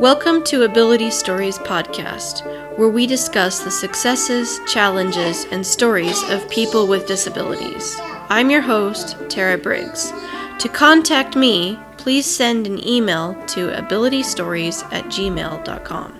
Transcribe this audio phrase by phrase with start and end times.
[0.00, 2.42] Welcome to Ability Stories Podcast,
[2.78, 7.98] where we discuss the successes, challenges, and stories of people with disabilities.
[8.30, 10.10] I'm your host, Tara Briggs.
[10.60, 16.16] To contact me, please send an email to abilitystories at gmail.com.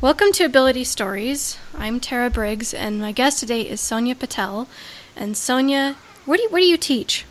[0.00, 1.58] Welcome to Ability Stories.
[1.78, 4.66] I'm Tara Briggs, and my guest today is Sonia Patel.
[5.14, 7.24] And Sonia, what do you, what do you teach?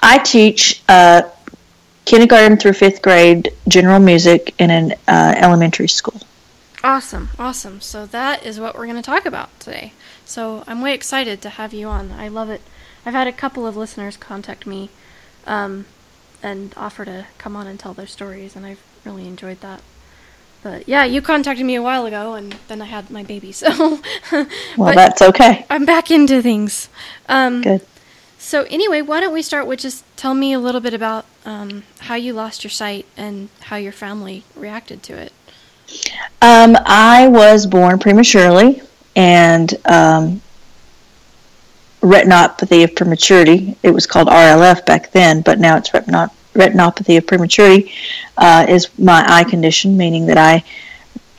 [0.00, 1.22] I teach uh,
[2.04, 6.20] kindergarten through fifth grade general music in an uh, elementary school.
[6.84, 7.80] Awesome, awesome.
[7.80, 9.94] So that is what we're going to talk about today.
[10.24, 12.12] So I'm way excited to have you on.
[12.12, 12.62] I love it.
[13.04, 14.90] I've had a couple of listeners contact me
[15.44, 15.86] um,
[16.40, 19.82] and offer to come on and tell their stories, and I've really enjoyed that.
[20.62, 23.52] But yeah, you contacted me a while ago, and then I had my baby.
[23.60, 24.00] So,
[24.76, 25.66] well, that's okay.
[25.68, 26.88] I'm back into things.
[27.28, 27.86] Um, Good.
[28.38, 31.82] So anyway, why don't we start with just tell me a little bit about um,
[32.00, 35.32] how you lost your sight and how your family reacted to it.
[36.40, 38.82] Um, I was born prematurely
[39.14, 40.40] and um,
[42.00, 43.76] retinopathy of prematurity.
[43.82, 47.92] It was called RLF back then, but now it's retinopathy retinopathy of prematurity
[48.36, 50.64] uh, is my eye condition, meaning that I,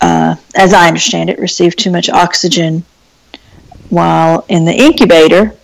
[0.02, 2.84] uh, as I understand it, received too much oxygen
[3.90, 5.56] while in the incubator.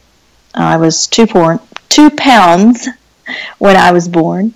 [0.53, 2.87] I was two, por- two pounds
[3.59, 4.53] when I was born,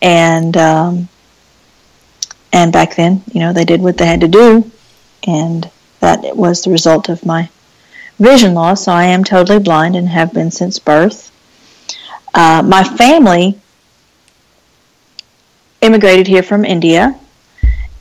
[0.00, 1.08] and um,
[2.52, 4.70] and back then, you know, they did what they had to do,
[5.26, 5.70] and
[6.00, 7.48] that was the result of my
[8.18, 8.84] vision loss.
[8.84, 11.30] So I am totally blind and have been since birth.
[12.34, 13.58] Uh, my family
[15.82, 17.18] immigrated here from India,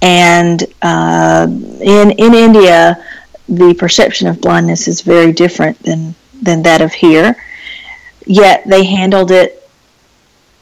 [0.01, 3.03] and uh, in in India,
[3.49, 7.35] the perception of blindness is very different than than that of here.
[8.25, 9.67] Yet they handled it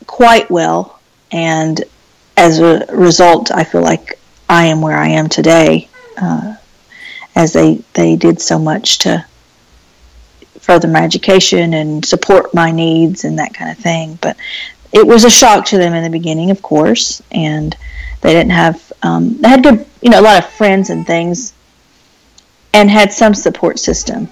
[0.08, 1.00] quite well,
[1.32, 1.84] and
[2.38, 4.20] as a result, I feel like
[4.50, 6.56] I am where I am today, uh,
[7.36, 9.26] as they they did so much to
[10.60, 14.18] further my education and support my needs and that kind of thing.
[14.22, 14.38] But
[14.92, 17.76] it was a shock to them in the beginning, of course, and
[18.22, 21.54] they didn't have um, they had good, you know, a lot of friends and things,
[22.74, 24.28] and had some support system.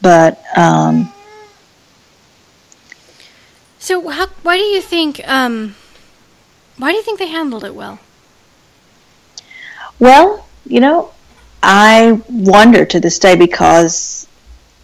[0.00, 1.12] But um,
[3.78, 5.26] so, how, why do you think?
[5.26, 5.74] Um,
[6.76, 7.98] why do you think they handled it well?
[9.98, 11.12] Well, you know,
[11.62, 14.28] I wonder to this day because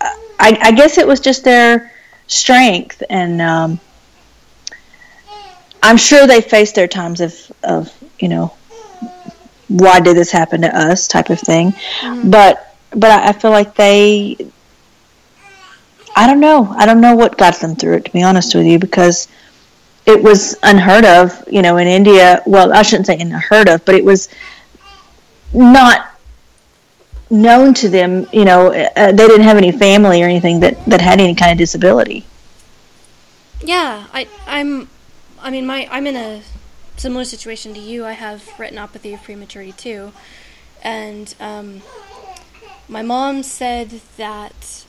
[0.00, 1.92] I, I guess it was just their
[2.26, 3.42] strength and.
[3.42, 3.80] Um,
[5.82, 8.54] I'm sure they faced their times of, of you know,
[9.70, 11.72] why did this happen to us type of thing.
[12.00, 12.30] Mm-hmm.
[12.30, 14.36] But but I, I feel like they
[16.16, 16.74] I don't know.
[16.76, 19.28] I don't know what got them through it to be honest with you because
[20.06, 22.42] it was unheard of, you know, in India.
[22.46, 24.28] Well, I shouldn't say unheard of, but it was
[25.54, 26.19] not
[27.30, 28.26] known to them.
[28.32, 31.52] You know, uh, they didn't have any family or anything that that had any kind
[31.52, 32.26] of disability.
[33.62, 34.88] Yeah, I I'm
[35.42, 36.42] I mean, my I'm in a
[36.96, 38.04] similar situation to you.
[38.04, 40.12] I have retinopathy of prematurity too,
[40.82, 41.82] and um,
[42.88, 44.84] my mom said that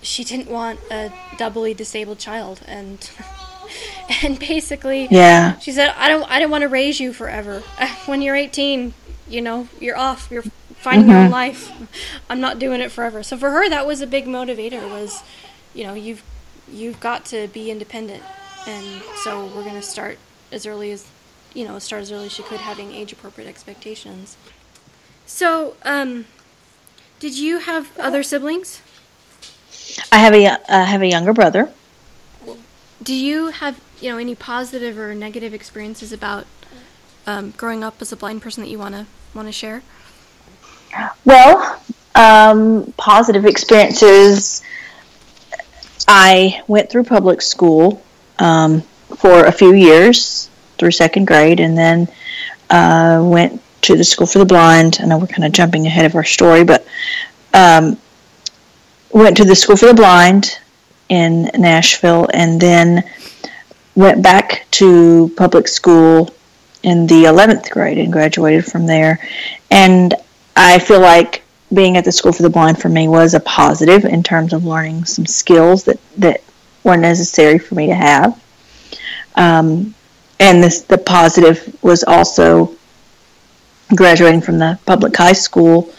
[0.00, 3.10] she didn't want a doubly disabled child, and
[4.22, 7.60] and basically, yeah, she said, I don't I don't want to raise you forever.
[8.06, 8.94] when you're 18,
[9.28, 10.28] you know, you're off.
[10.30, 10.44] You're
[10.76, 11.10] finding mm-hmm.
[11.10, 11.70] your own life.
[12.30, 13.22] I'm not doing it forever.
[13.22, 14.88] So for her, that was a big motivator.
[14.90, 15.22] Was
[15.74, 16.22] you know you've
[16.70, 18.22] you've got to be independent
[18.66, 20.18] and so we're going to start
[20.50, 21.06] as early as
[21.54, 24.36] you know start as early as she could having age appropriate expectations.
[25.26, 26.26] So um,
[27.20, 28.82] did you have other siblings?
[30.10, 31.70] I have a uh, have a younger brother.
[33.02, 36.46] Do you have you know any positive or negative experiences about
[37.26, 39.82] um, growing up as a blind person that you want to want to share?
[41.24, 41.80] Well
[42.14, 44.62] um, positive experiences
[46.08, 48.02] i went through public school
[48.42, 48.80] um,
[49.16, 52.08] for a few years through second grade, and then
[52.70, 54.98] uh, went to the School for the Blind.
[55.00, 56.86] I know we're kind of jumping ahead of our story, but
[57.54, 57.96] um,
[59.12, 60.58] went to the School for the Blind
[61.08, 63.04] in Nashville, and then
[63.94, 66.34] went back to public school
[66.82, 69.20] in the 11th grade and graduated from there.
[69.70, 70.14] And
[70.56, 71.42] I feel like
[71.72, 74.64] being at the School for the Blind for me was a positive in terms of
[74.64, 76.42] learning some skills that, that
[76.84, 78.42] were necessary for me to have.
[79.34, 79.94] Um,
[80.38, 82.74] and this, the positive was also
[83.94, 85.92] graduating from the public high school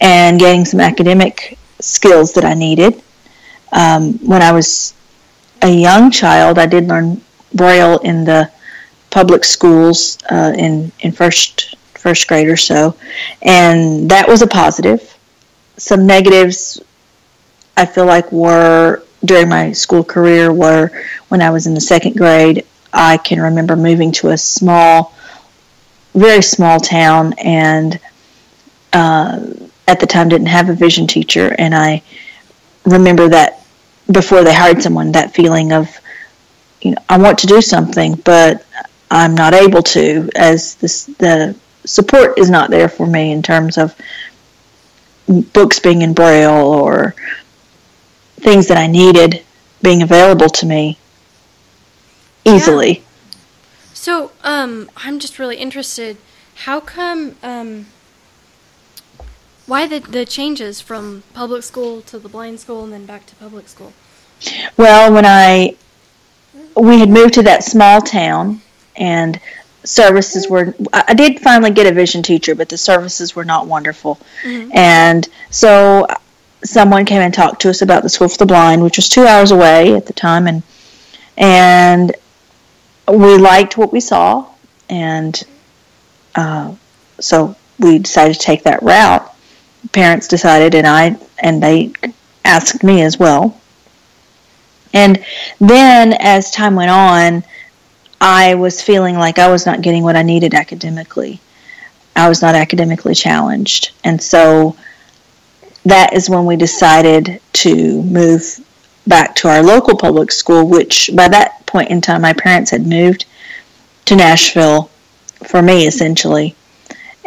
[0.00, 3.02] and getting some academic skills that I needed.
[3.72, 4.94] Um, when I was
[5.62, 7.20] a young child, I did learn
[7.54, 8.50] Braille in the
[9.10, 12.96] public schools uh, in in first first grade or so,
[13.42, 15.16] and that was a positive.
[15.76, 16.80] Some negatives,
[17.76, 20.90] I feel like, were during my school career were
[21.28, 22.66] when I was in the second grade.
[22.92, 25.14] I can remember moving to a small,
[26.14, 27.98] very small town, and
[28.92, 29.40] uh,
[29.88, 32.02] at the time didn't have a vision teacher, and I
[32.84, 33.64] remember that
[34.10, 35.88] before they hired someone, that feeling of,
[36.80, 38.66] you know, I want to do something, but
[39.10, 41.54] I'm not able to, as this, the
[41.84, 43.94] support is not there for me in terms of
[45.52, 47.14] books being in braille or
[48.42, 49.44] things that I needed
[49.80, 50.98] being available to me
[52.44, 52.90] easily.
[52.90, 53.02] Yeah.
[53.94, 56.16] So, um, I'm just really interested.
[56.66, 57.86] How come, um,
[59.66, 63.34] why the, the changes from public school to the blind school and then back to
[63.36, 63.92] public school?
[64.76, 65.76] Well, when I,
[66.76, 68.60] we had moved to that small town
[68.96, 69.40] and
[69.84, 74.16] services were i did finally get a vision teacher but the services were not wonderful
[74.44, 74.70] mm-hmm.
[74.76, 76.06] and so
[76.64, 79.26] someone came and talked to us about the School for the Blind, which was two
[79.26, 80.62] hours away at the time, and
[81.36, 82.14] and
[83.08, 84.46] we liked what we saw,
[84.88, 85.42] and
[86.34, 86.74] uh,
[87.20, 89.28] so we decided to take that route.
[89.92, 91.92] Parents decided, and I and they
[92.44, 93.58] asked me as well.
[94.94, 95.24] And
[95.58, 97.42] then, as time went on,
[98.20, 101.40] I was feeling like I was not getting what I needed academically.
[102.14, 104.76] I was not academically challenged, and so
[105.84, 108.60] that is when we decided to move
[109.06, 112.86] back to our local public school, which by that point in time, my parents had
[112.86, 113.24] moved
[114.04, 114.90] to Nashville
[115.44, 116.54] for me, essentially.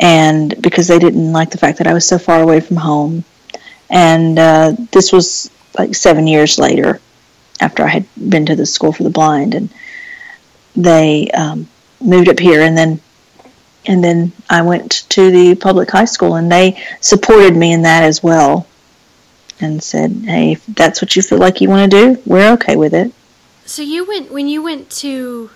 [0.01, 3.23] And because they didn't like the fact that I was so far away from home.
[3.89, 6.99] And uh, this was like seven years later
[7.61, 9.55] after I had been to the school for the blind.
[9.55, 9.69] And
[10.75, 11.67] they um,
[12.01, 12.61] moved up here.
[12.61, 12.99] And then
[13.87, 18.03] and then I went to the public high school, and they supported me in that
[18.03, 18.67] as well,
[19.59, 22.75] and said, "Hey, if that's what you feel like you want to do, we're okay
[22.75, 23.11] with it."
[23.65, 25.49] So you went when you went to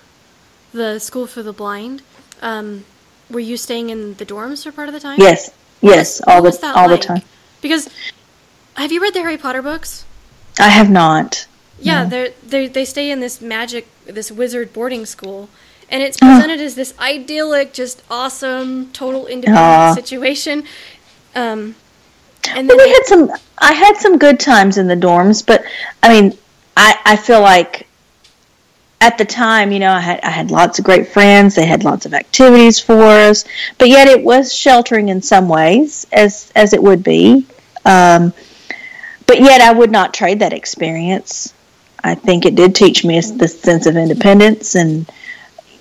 [0.73, 2.01] the school for the blind.
[2.41, 2.85] Um,
[3.29, 5.19] were you staying in the dorms for part of the time?
[5.19, 7.01] Yes, yes, all the all like?
[7.01, 7.21] the time.
[7.61, 7.89] Because
[8.75, 10.05] have you read the Harry Potter books?
[10.59, 11.47] I have not.
[11.79, 12.27] Yeah, no.
[12.45, 15.49] they they stay in this magic, this wizard boarding school,
[15.91, 20.63] and it's presented as this idyllic, just awesome, total independent situation.
[21.35, 21.75] Um,
[22.49, 23.31] and then we had some.
[23.57, 25.63] I had some good times in the dorms, but
[26.01, 26.37] I mean,
[26.77, 27.87] I I feel like
[29.01, 31.55] at the time, you know, I had I had lots of great friends.
[31.55, 33.45] They had lots of activities for us,
[33.77, 37.45] but yet it was sheltering in some ways, as as it would be.
[37.85, 38.33] Um,
[39.27, 41.53] but yet, I would not trade that experience.
[42.03, 45.09] I think it did teach me the sense of independence and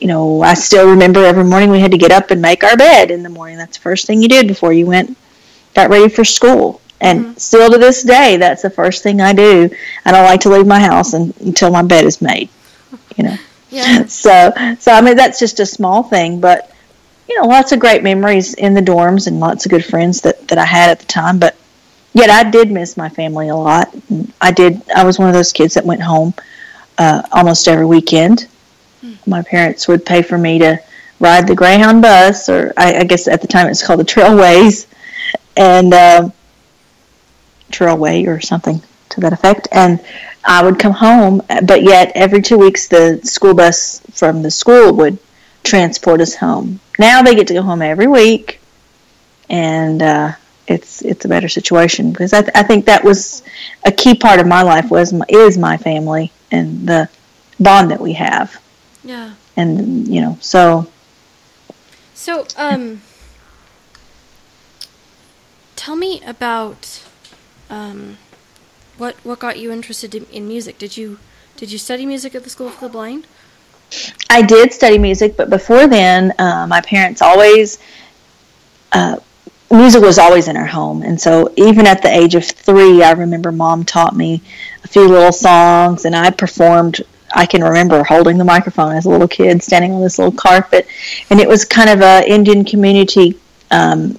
[0.00, 2.76] you know, I still remember every morning we had to get up and make our
[2.76, 3.56] bed in the morning.
[3.56, 5.16] That's the first thing you did before you went,
[5.74, 6.80] got ready for school.
[7.00, 7.34] And mm-hmm.
[7.34, 9.70] still to this day, that's the first thing I do.
[10.04, 12.48] I don't like to leave my house until my bed is made.
[13.16, 13.36] You know.
[13.70, 14.04] Yeah.
[14.08, 16.72] So, so I mean, that's just a small thing, but
[17.28, 20.48] you know, lots of great memories in the dorms and lots of good friends that
[20.48, 21.38] that I had at the time.
[21.38, 21.54] But
[22.14, 23.94] yet, I did miss my family a lot.
[24.40, 24.82] I did.
[24.90, 26.32] I was one of those kids that went home
[26.96, 28.48] uh, almost every weekend
[29.26, 30.80] my parents would pay for me to
[31.20, 34.86] ride the Greyhound bus, or I, I guess at the time it's called the Trailways,
[35.56, 36.30] and uh,
[37.70, 39.68] Trailway or something to that effect.
[39.72, 40.00] And
[40.44, 44.92] I would come home, but yet every two weeks the school bus from the school
[44.94, 45.18] would
[45.64, 46.80] transport us home.
[46.98, 48.60] Now they get to go home every week,
[49.50, 50.32] and uh,
[50.66, 53.42] it's it's a better situation because I, th- I think that was
[53.84, 57.08] a key part of my life was my, is my family and the
[57.58, 58.60] bond that we have.
[59.08, 59.32] Yeah.
[59.56, 60.86] And you know, so.
[62.12, 63.00] So, um,
[65.76, 67.02] tell me about,
[67.70, 68.18] um,
[68.98, 70.76] what what got you interested in, in music?
[70.76, 71.18] Did you
[71.56, 73.26] did you study music at the School for the Blind?
[74.28, 77.78] I did study music, but before then, uh, my parents always.
[78.92, 79.16] Uh,
[79.70, 83.12] music was always in our home, and so even at the age of three, I
[83.12, 84.42] remember mom taught me
[84.84, 87.00] a few little songs, and I performed
[87.34, 90.86] I can remember holding the microphone as a little kid, standing on this little carpet,
[91.30, 93.38] and it was kind of a Indian community
[93.70, 94.18] um,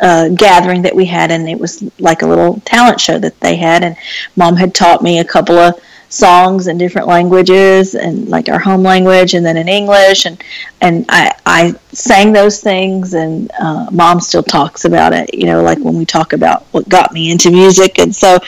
[0.00, 3.56] uh, gathering that we had, and it was like a little talent show that they
[3.56, 3.82] had.
[3.82, 3.96] And
[4.36, 5.80] mom had taught me a couple of
[6.10, 10.42] songs in different languages and like our home language and then in English and
[10.80, 15.62] and I I sang those things and uh, mom still talks about it you know
[15.62, 18.38] like when we talk about what got me into music and so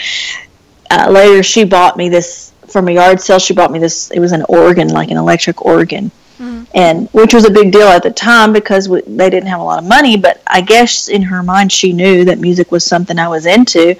[0.90, 4.20] uh, later she bought me this from a yard sale she bought me this it
[4.20, 6.10] was an organ like an electric organ.
[6.38, 6.62] Mm-hmm.
[6.74, 9.62] and which was a big deal at the time because we, they didn't have a
[9.62, 13.18] lot of money but i guess in her mind she knew that music was something
[13.18, 13.94] i was into.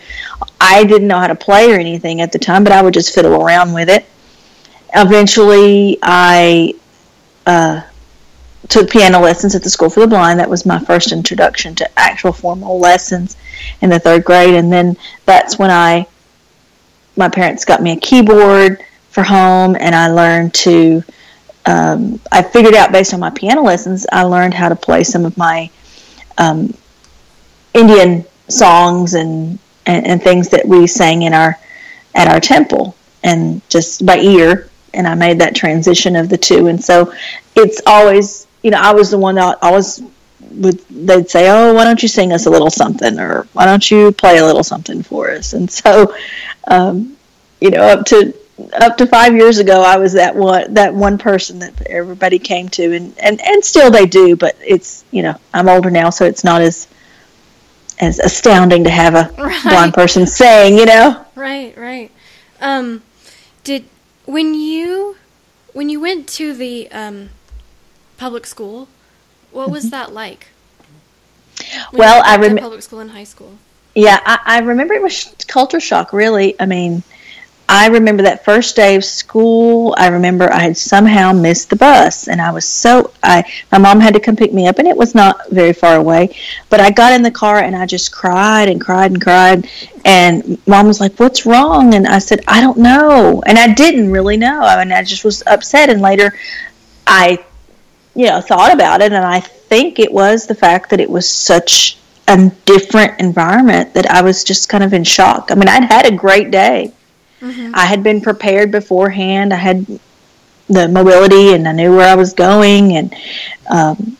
[0.59, 3.15] I didn't know how to play or anything at the time but i would just
[3.15, 4.07] fiddle around with it.
[4.95, 6.73] Eventually i
[7.45, 7.83] uh,
[8.69, 10.39] took piano lessons at the school for the blind.
[10.39, 13.37] That was my first introduction to actual formal lessons
[13.81, 14.55] in the third grade.
[14.55, 14.97] And then
[15.27, 16.07] that's when i
[17.21, 21.03] my parents got me a keyboard for home and i learned to
[21.67, 25.25] um, I figured out based on my piano lessons, I learned how to play some
[25.25, 25.71] of my
[26.39, 26.75] um,
[27.75, 31.59] Indian songs and, and, and things that we sang in our
[32.15, 34.69] at our temple, and just by ear.
[34.95, 37.15] And I made that transition of the two, and so
[37.55, 40.03] it's always you know I was the one that always
[40.53, 43.91] would they'd say, "Oh, why don't you sing us a little something?" or "Why don't
[43.91, 46.15] you play a little something for us?" And so,
[46.69, 47.17] um,
[47.61, 48.35] you know, up to
[48.75, 52.69] up to five years ago, I was that one that one person that everybody came
[52.71, 54.37] to, and and and still they do.
[54.37, 56.89] But it's you know I'm older now, so it's not as
[58.01, 59.63] as astounding to have a right.
[59.63, 61.25] blind person saying, you know.
[61.35, 62.11] Right, right.
[62.61, 63.03] Um,
[63.63, 63.85] did
[64.25, 65.17] when you
[65.73, 67.31] when you went to the um,
[68.17, 68.89] public school,
[69.53, 70.49] what was that like?
[71.91, 73.59] When well, I remember public school and high school.
[73.95, 76.13] Yeah, I, I remember it was culture shock.
[76.13, 77.03] Really, I mean
[77.73, 79.95] I remember that first day of school.
[79.97, 84.01] I remember I had somehow missed the bus, and I was so I my mom
[84.01, 86.37] had to come pick me up, and it was not very far away.
[86.69, 89.69] But I got in the car and I just cried and cried and cried,
[90.05, 94.11] and mom was like, "What's wrong?" And I said, "I don't know," and I didn't
[94.11, 94.63] really know.
[94.63, 96.35] I mean, I just was upset, and later,
[97.07, 97.39] I,
[98.15, 101.29] you know, thought about it, and I think it was the fact that it was
[101.29, 101.99] such
[102.29, 105.51] a different environment that I was just kind of in shock.
[105.51, 106.93] I mean, I'd had a great day
[107.41, 107.73] Mm-hmm.
[107.75, 109.53] I had been prepared beforehand.
[109.53, 109.87] I had
[110.69, 113.15] the mobility and I knew where I was going and
[113.69, 114.17] um,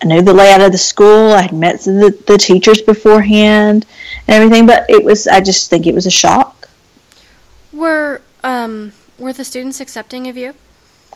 [0.00, 1.32] I knew the layout of the school.
[1.32, 3.84] I had met the, the teachers beforehand
[4.26, 6.68] and everything, but it was, I just think it was a shock.
[7.72, 10.54] Were, um, were the students accepting of you?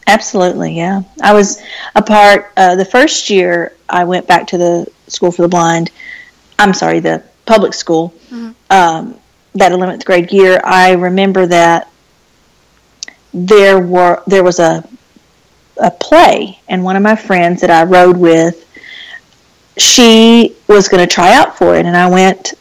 [0.06, 1.02] Absolutely, yeah.
[1.23, 1.62] I was
[1.94, 5.90] a part, uh, the first year I went back to the school for the blind,
[6.59, 8.12] I'm sorry, the public school.
[8.30, 8.50] Mm-hmm.
[8.71, 9.18] Um,
[9.54, 11.88] that 11th grade year, I remember that
[13.35, 14.87] there were there was a
[15.78, 18.68] a play, and one of my friends that I rode with,
[19.78, 22.54] she was going to try out for it, and I went.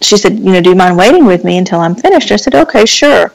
[0.00, 2.54] She said, "You know, do you mind waiting with me until I'm finished?" I said,
[2.54, 3.32] "Okay, sure."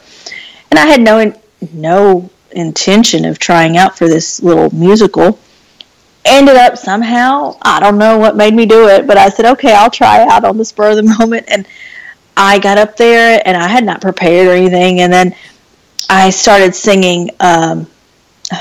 [0.71, 1.33] And I had no
[1.71, 5.39] no intention of trying out for this little musical.
[6.25, 9.73] Ended up somehow, I don't know what made me do it, but I said, "Okay,
[9.73, 11.67] I'll try out on the spur of the moment." And
[12.37, 15.35] I got up there and I had not prepared or anything, and then
[16.09, 17.29] I started singing.
[17.39, 17.87] Um,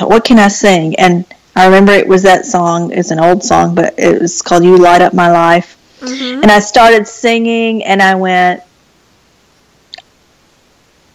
[0.00, 0.96] what can I sing?
[0.96, 2.92] And I remember it was that song.
[2.92, 6.42] It's an old song, but it was called "You Light Up My Life." Mm-hmm.
[6.42, 8.62] And I started singing, and I went.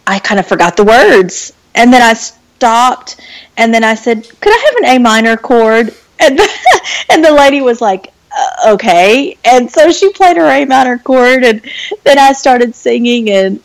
[0.06, 2.14] I kind of forgot the words, and then I
[2.58, 3.20] stopped,
[3.56, 6.48] and then I said, "Could I have an A minor chord?" And the,
[7.10, 9.36] and the lady was like, uh, okay.
[9.44, 11.62] And so she played her A minor chord, and
[12.04, 13.60] then I started singing, and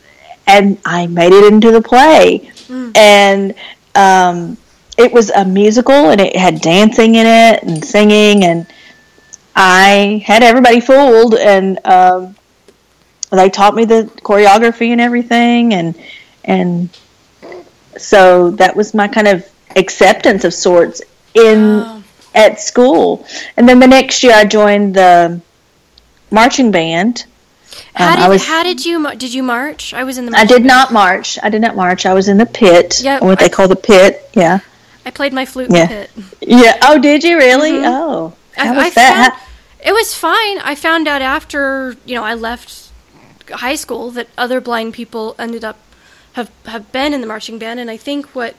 [0.46, 2.96] and I made it into the play, mm.
[2.96, 3.54] and
[3.94, 4.56] um,
[4.98, 8.66] it was a musical, and it had dancing in it and singing, and
[9.56, 12.36] I had everybody fooled, and um,
[13.30, 15.94] they taught me the choreography and everything, and
[16.44, 16.88] and
[17.98, 21.02] so that was my kind of acceptance of sorts
[21.34, 22.02] in
[22.34, 23.26] at school.
[23.56, 25.40] And then the next year, I joined the
[26.30, 27.26] marching band.
[27.94, 29.94] How, um, did, was, how did you did you march?
[29.94, 30.36] I was in the.
[30.36, 30.66] I did band.
[30.66, 31.38] not march.
[31.42, 32.06] I did not march.
[32.06, 33.00] I was in the pit.
[33.02, 34.28] Yeah, what I, they call the pit.
[34.34, 34.60] Yeah.
[35.06, 35.86] I played my flute yeah.
[35.86, 36.10] pit.
[36.40, 36.78] Yeah.
[36.82, 37.72] Oh, did you really?
[37.72, 37.84] Mm-hmm.
[37.84, 39.38] Oh, how I, was I that?
[39.38, 40.58] Found, it was fine.
[40.58, 42.90] I found out after you know I left
[43.50, 45.78] high school that other blind people ended up
[46.34, 48.54] have have been in the marching band, and I think what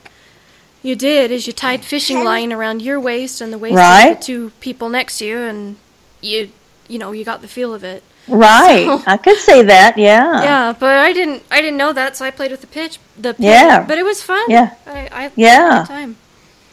[0.82, 4.12] you did is you tied fishing line around your waist and the waist right.
[4.12, 5.78] of the two people next to you, and
[6.22, 6.52] you
[6.88, 8.04] you know you got the feel of it.
[8.28, 9.98] Right, so, I could say that.
[9.98, 10.42] Yeah.
[10.42, 12.98] Yeah, but I didn't I didn't know that, so I played with the pitch.
[13.18, 14.50] The yeah, but it was fun.
[14.50, 15.86] Yeah, I, I yeah.
[15.88, 16.18] time.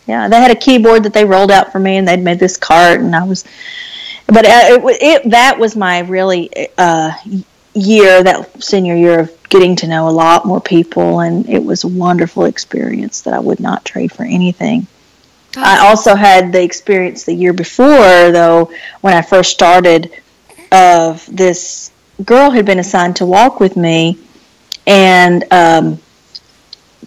[0.07, 2.57] Yeah, they had a keyboard that they rolled out for me, and they'd made this
[2.57, 3.45] cart, and I was.
[4.27, 7.13] But uh, it, it that was my really uh,
[7.75, 11.85] year, that senior year of getting to know a lot more people, and it was
[11.85, 14.87] a wonderful experience that I would not trade for anything.
[15.57, 20.11] I also had the experience the year before, though, when I first started,
[20.71, 21.93] of this
[22.25, 24.19] girl had been assigned to walk with me,
[24.87, 25.99] and um,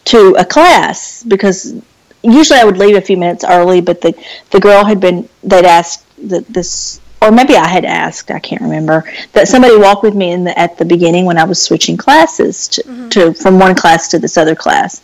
[0.06, 1.74] to a class because
[2.22, 4.14] usually I would leave a few minutes early, but the
[4.52, 8.62] the girl had been they'd asked that this or maybe I had asked, I can't
[8.62, 9.04] remember,
[9.34, 12.68] that somebody walk with me in the, at the beginning when I was switching classes
[12.70, 13.10] to, mm-hmm.
[13.10, 15.02] to from one class to this other class.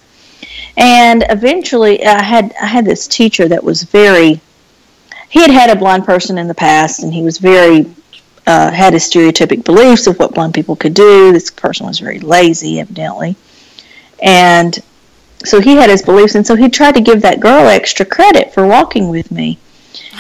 [0.78, 4.40] And eventually I had I had this teacher that was very
[5.30, 7.86] he had had a blind person in the past and he was very
[8.48, 11.32] uh, had his stereotypic beliefs of what blind people could do.
[11.32, 13.36] This person was very lazy, evidently.
[14.22, 14.78] And
[15.44, 18.54] so he had his beliefs, and so he tried to give that girl extra credit
[18.54, 19.58] for walking with me.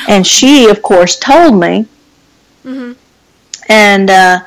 [0.07, 1.85] And she, of course, told me.
[2.65, 2.93] Mm-hmm.
[3.69, 4.39] And uh,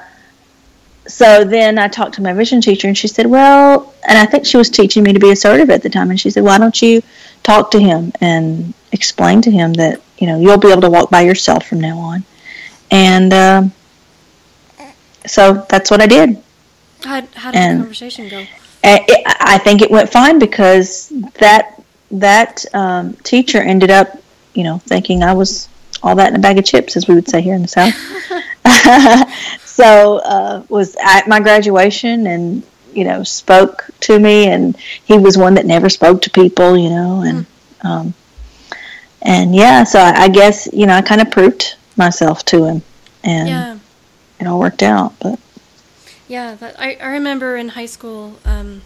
[1.07, 4.47] so then I talked to my vision teacher, and she said, Well, and I think
[4.47, 6.11] she was teaching me to be assertive at the time.
[6.11, 7.03] And she said, Why don't you
[7.43, 11.11] talk to him and explain to him that, you know, you'll be able to walk
[11.11, 12.25] by yourself from now on?
[12.91, 13.65] And uh,
[15.27, 16.43] so that's what I did.
[17.03, 18.47] How, how did and, the conversation go?
[18.83, 24.17] It, I think it went fine because that that um, teacher ended up,
[24.55, 25.69] you know, thinking I was
[26.03, 27.95] all that in a bag of chips, as we would say here in the South.
[29.65, 35.37] so uh, was at my graduation and you know spoke to me, and he was
[35.37, 37.85] one that never spoke to people, you know, and mm.
[37.85, 38.15] um,
[39.23, 42.83] and yeah, so I, I, guess you know I kind of proved myself to him,
[43.23, 43.79] and yeah.
[44.41, 45.39] it all worked out, but.
[46.27, 48.81] Yeah, that, I, I remember in high school, um,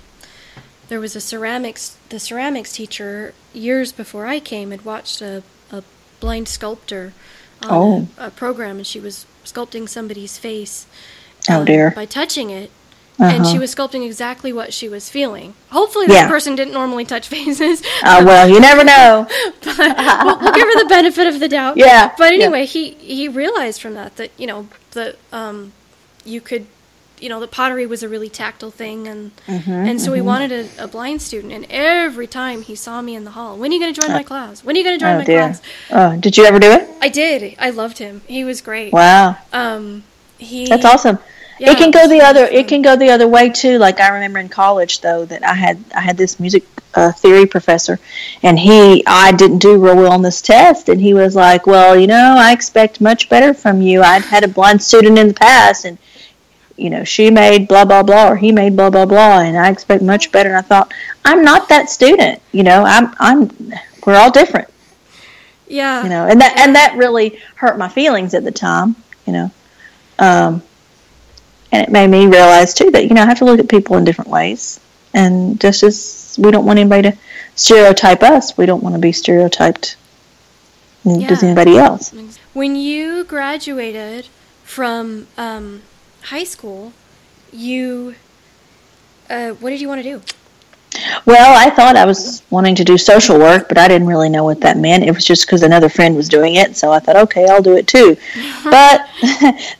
[0.88, 5.42] there was a ceramics, the ceramics teacher years before I came had watched a, a
[6.20, 7.12] blind sculptor
[7.62, 8.08] on oh.
[8.18, 10.86] a, a, program, and she was sculpting somebody's face.
[11.48, 11.90] Um, oh dear!
[11.90, 12.70] By touching it,
[13.18, 13.34] uh-huh.
[13.34, 13.60] and she uh-huh.
[13.60, 15.54] was sculpting exactly what she was feeling.
[15.70, 16.28] Hopefully, that yeah.
[16.28, 17.82] person didn't normally touch faces.
[18.02, 19.26] Uh, well, you never know.
[19.64, 21.76] but we'll, we'll, give her the benefit of the doubt.
[21.88, 22.12] Yeah.
[22.16, 22.66] But anyway, yeah.
[22.66, 25.72] he he realized from that that you know that um,
[26.24, 26.66] you could
[27.22, 30.14] you know, the pottery was a really tactile thing, and mm-hmm, and so mm-hmm.
[30.16, 31.52] he wanted a, a, blind student.
[31.52, 34.12] And every time he saw me in the hall, when are you going to join
[34.12, 34.64] my class?
[34.64, 35.40] When are you going to join oh, my dear.
[35.40, 35.62] class?
[35.90, 36.88] Oh, did you ever do it?
[37.00, 37.56] I did.
[37.58, 38.22] I loved him.
[38.26, 38.92] He was great.
[38.92, 39.36] Wow.
[39.52, 40.04] Um,
[40.38, 40.66] he.
[40.66, 41.18] That's awesome.
[41.58, 42.44] Yeah, it can go the other.
[42.44, 43.78] It can go the other way too.
[43.78, 47.46] Like I remember in college, though, that I had I had this music uh, theory
[47.46, 47.98] professor,
[48.42, 51.98] and he I didn't do real well on this test, and he was like, "Well,
[51.98, 54.02] you know, I expect much better from you.
[54.02, 55.98] I'd had a blind student in the past, and
[56.78, 59.70] you know, she made blah blah blah or he made blah blah blah, and I
[59.70, 60.50] expect much better.
[60.50, 60.92] And I thought,
[61.24, 62.40] I'm not that student.
[62.52, 63.50] You know, I'm I'm
[64.06, 64.68] we're all different.
[65.66, 66.02] Yeah.
[66.02, 68.96] You know, and that and that really hurt my feelings at the time.
[69.26, 69.50] You know,
[70.18, 70.62] um,
[71.72, 73.96] and it made me realize too that you know I have to look at people
[73.96, 74.80] in different ways,
[75.12, 77.18] and just as we don't want anybody to
[77.56, 79.96] stereotype us, we don't want to be stereotyped.
[81.04, 81.28] Yeah.
[81.28, 82.14] Does anybody else?
[82.52, 84.26] When you graduated
[84.64, 85.82] from um,
[86.22, 86.92] high school,
[87.52, 88.14] you
[89.30, 90.22] uh, what did you want to do?
[91.26, 94.44] Well, I thought I was wanting to do social work, but I didn't really know
[94.44, 95.04] what that meant.
[95.04, 97.76] It was just because another friend was doing it, so I thought, okay, I'll do
[97.76, 98.16] it too.
[98.64, 99.06] but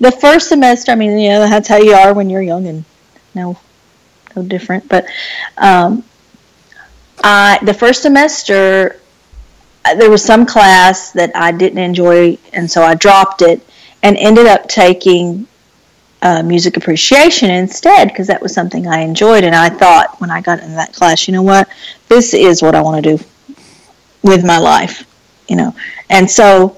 [0.01, 2.85] the first semester, I mean, you know, that's how you are when you're young and
[3.35, 3.59] no,
[4.37, 4.89] no different.
[4.89, 5.07] But
[5.57, 6.05] um,
[7.25, 9.01] I, the first semester,
[9.85, 13.67] uh, there was some class that I didn't enjoy, and so I dropped it
[14.03, 15.47] and ended up taking
[16.23, 19.45] uh, music appreciation instead because that was something I enjoyed.
[19.45, 21.69] And I thought when I got into that class, you know what,
[22.09, 23.25] this is what I want to do
[24.23, 25.07] with my life,
[25.49, 25.75] you know.
[26.11, 26.77] And so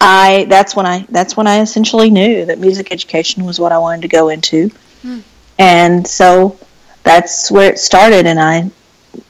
[0.00, 3.78] I that's when I that's when I essentially knew that music education was what I
[3.78, 4.70] wanted to go into.
[5.02, 5.20] Hmm.
[5.58, 6.58] And so
[7.02, 8.26] that's where it started.
[8.26, 8.70] And I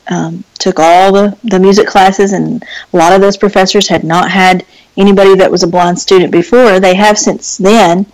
[0.09, 4.31] um, took all the, the music classes, and a lot of those professors had not
[4.31, 4.65] had
[4.97, 6.79] anybody that was a blind student before.
[6.79, 8.07] They have since then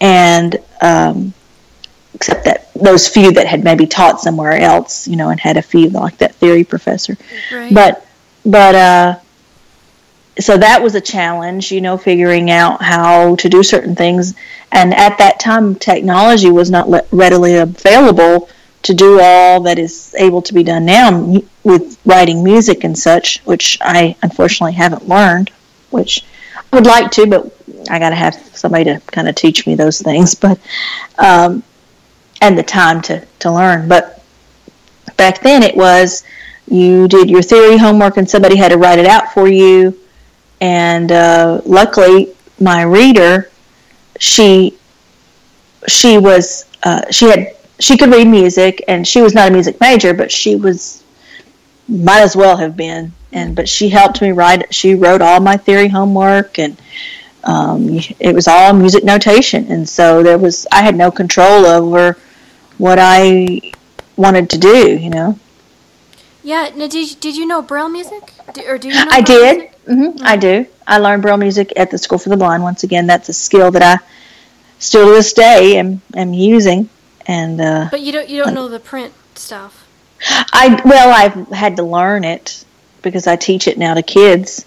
[0.00, 1.32] and um,
[2.14, 5.62] except that those few that had maybe taught somewhere else, you know, and had a
[5.62, 7.16] few like that theory professor.
[7.52, 7.72] Right.
[7.72, 8.06] But
[8.44, 9.18] but uh,
[10.38, 14.34] so that was a challenge, you know, figuring out how to do certain things.
[14.72, 18.48] And at that time, technology was not le- readily available
[18.82, 23.40] to do all that is able to be done now with writing music and such,
[23.40, 25.50] which I unfortunately haven't learned,
[25.90, 26.24] which
[26.72, 29.74] I would like to, but I got to have somebody to kind of teach me
[29.74, 30.58] those things, but
[31.18, 31.62] um,
[32.40, 33.88] and the time to to learn.
[33.88, 34.22] But
[35.16, 36.24] back then, it was
[36.68, 39.98] you did your theory homework, and somebody had to write it out for you.
[40.60, 43.50] And uh, luckily, my reader,
[44.18, 44.76] she
[45.88, 49.80] she was uh, she had she could read music, and she was not a music
[49.80, 51.02] major, but she was
[51.88, 53.12] might as well have been.
[53.32, 54.72] And but she helped me write.
[54.74, 56.76] She wrote all my theory homework, and
[57.44, 59.70] um, it was all music notation.
[59.70, 62.16] And so there was I had no control over
[62.78, 63.72] what I
[64.16, 64.96] wanted to do.
[64.96, 65.38] You know.
[66.42, 66.70] Yeah.
[66.74, 68.32] Now, did did you know Braille music,
[68.66, 68.94] or do you?
[68.94, 69.70] Know I did.
[69.86, 70.02] Mm-hmm.
[70.02, 70.24] Mm-hmm.
[70.24, 70.66] I do.
[70.86, 72.62] I learned Braille music at the School for the Blind.
[72.62, 74.04] Once again, that's a skill that I
[74.78, 76.88] still to this day am am using.
[77.26, 79.86] And uh, but you don't you don't know the print stuff.
[80.52, 82.64] I well, I've had to learn it
[83.02, 84.64] because I teach it now to kids.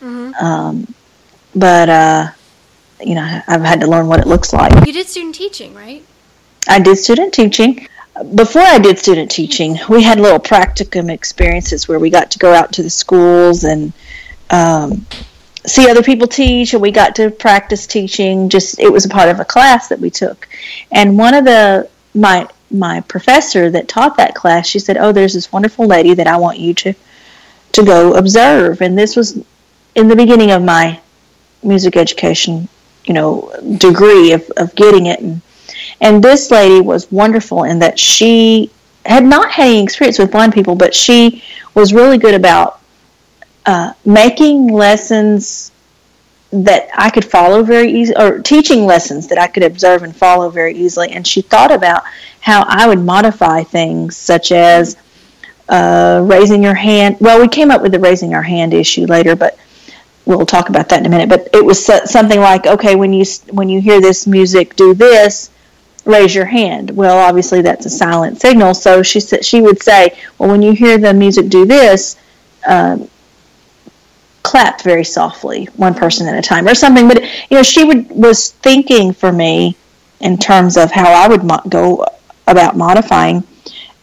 [0.00, 0.44] Mm-hmm.
[0.44, 0.94] Um,
[1.54, 2.30] but uh,
[3.00, 4.86] you know, I've had to learn what it looks like.
[4.86, 6.04] You did student teaching, right?
[6.68, 7.86] I did student teaching.
[8.34, 12.52] Before I did student teaching, we had little practicum experiences where we got to go
[12.52, 13.92] out to the schools and
[14.50, 15.06] um,
[15.66, 18.48] see other people teach, and we got to practice teaching.
[18.48, 20.48] Just it was a part of a class that we took,
[20.92, 25.34] and one of the my my professor that taught that class, she said, "Oh, there's
[25.34, 26.94] this wonderful lady that I want you to
[27.72, 29.42] to go observe." And this was
[29.94, 31.00] in the beginning of my
[31.62, 32.68] music education,
[33.04, 35.20] you know, degree of, of getting it.
[35.20, 35.40] And,
[36.00, 38.70] and this lady was wonderful in that she
[39.04, 41.42] had not had any experience with blind people, but she
[41.74, 42.80] was really good about
[43.66, 45.72] uh, making lessons
[46.50, 50.50] that I could follow very easily, or teaching lessons that I could observe and follow
[50.50, 51.10] very easily.
[51.12, 52.02] And she thought about
[52.40, 54.96] how I would modify things, such as
[55.68, 57.16] uh, raising your hand.
[57.20, 59.58] Well, we came up with the raising our hand issue later, but
[60.24, 61.28] we'll talk about that in a minute.
[61.28, 65.50] But it was something like, okay, when you when you hear this music, do this.
[66.04, 66.90] Raise your hand.
[66.90, 68.74] Well, obviously that's a silent signal.
[68.74, 72.16] So she said she would say, well, when you hear the music, do this.
[72.66, 73.08] Um,
[74.42, 77.08] clapped very softly, one person at a time, or something.
[77.08, 79.76] But you know, she would was thinking for me
[80.20, 82.06] in terms of how I would mo- go
[82.46, 83.44] about modifying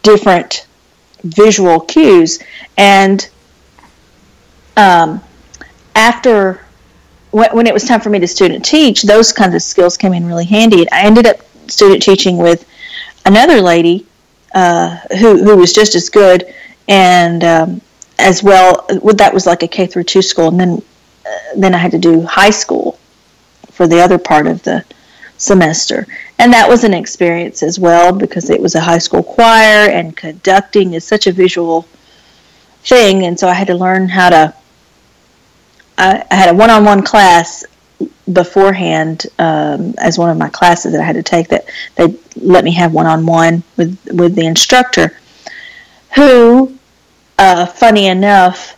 [0.03, 0.67] different
[1.23, 2.39] visual cues,
[2.77, 3.29] and
[4.77, 5.21] um,
[5.99, 6.65] after
[7.31, 10.13] when, when it was time for me to student teach, those kinds of skills came
[10.13, 10.79] in really handy.
[10.79, 11.37] And I ended up
[11.69, 12.67] student teaching with
[13.25, 14.05] another lady
[14.55, 16.53] uh, who who was just as good,
[16.87, 17.81] and um,
[18.17, 18.87] as well.
[19.13, 20.81] That was like a K through two school, and then
[21.25, 22.97] uh, then I had to do high school
[23.69, 24.83] for the other part of the
[25.37, 26.07] semester,
[26.39, 30.17] and that was an experience as well because it was a high school choir, and
[30.17, 31.85] conducting is such a visual
[32.83, 34.53] thing, and so I had to learn how to.
[35.99, 37.65] I, had a one-on-one class
[38.31, 42.63] beforehand um, as one of my classes that I had to take that they let
[42.63, 45.17] me have one-on-one with with the instructor
[46.15, 46.79] who
[47.39, 48.77] uh, funny enough,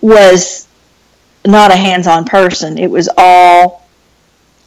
[0.00, 0.68] was
[1.44, 2.78] not a hands-on person.
[2.78, 3.86] It was all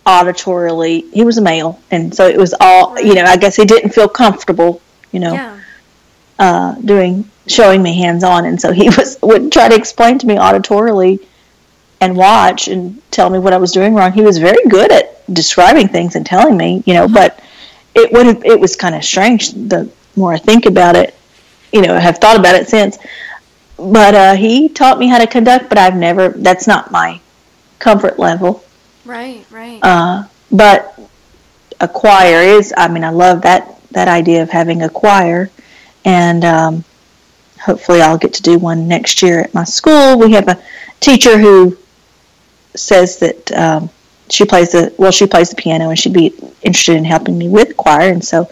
[0.05, 1.12] auditorily.
[1.13, 2.99] He was a male, and so it was all.
[2.99, 4.82] You know, I guess he didn't feel comfortable.
[5.12, 5.58] You know, yeah.
[6.39, 10.36] Uh, doing showing me hands-on, and so he was would try to explain to me
[10.36, 11.25] auditorily
[12.02, 14.13] and watch and tell me what I was doing wrong.
[14.13, 16.82] He was very good at describing things and telling me.
[16.86, 17.39] You know, but
[17.93, 18.45] it would have.
[18.45, 19.52] It was kind of strange.
[19.52, 21.15] The more I think about it,
[21.71, 22.97] you know I have thought about it since.
[23.78, 26.30] But uh, he taught me how to conduct, but I've never.
[26.30, 27.21] That's not my
[27.80, 28.63] comfort level.
[29.06, 29.80] Right, right.
[29.82, 30.99] Uh, but
[31.80, 32.73] a choir is.
[32.75, 35.49] I mean, I love that that idea of having a choir,
[36.05, 36.83] and um,
[37.62, 40.17] hopefully, I'll get to do one next year at my school.
[40.17, 40.62] We have a
[40.99, 41.77] teacher who
[42.75, 43.89] says that um,
[44.29, 47.49] she plays the well, she plays the piano, and she'd be interested in helping me
[47.49, 48.49] with choir, and so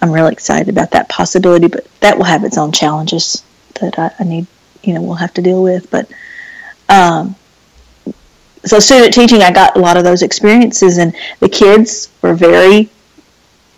[0.00, 3.44] I'm really excited about that possibility, but that will have its own challenges
[3.80, 4.46] that I, I need,
[4.82, 5.90] you know, we'll have to deal with.
[5.90, 6.10] But
[6.88, 7.36] um,
[8.64, 12.90] so student teaching, I got a lot of those experiences, and the kids were very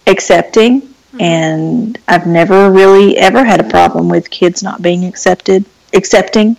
[0.07, 1.23] accepting, mm-hmm.
[1.23, 6.57] and I've never really ever had a problem with kids not being accepted, accepting.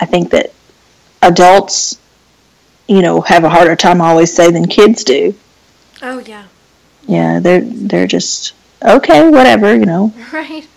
[0.00, 0.52] I think that
[1.22, 1.98] adults,
[2.86, 5.34] you know, have a harder time, I always say, than kids do.
[6.02, 6.46] Oh yeah.
[7.06, 10.12] Yeah, they're they're just okay, whatever, you know.
[10.32, 10.68] Right,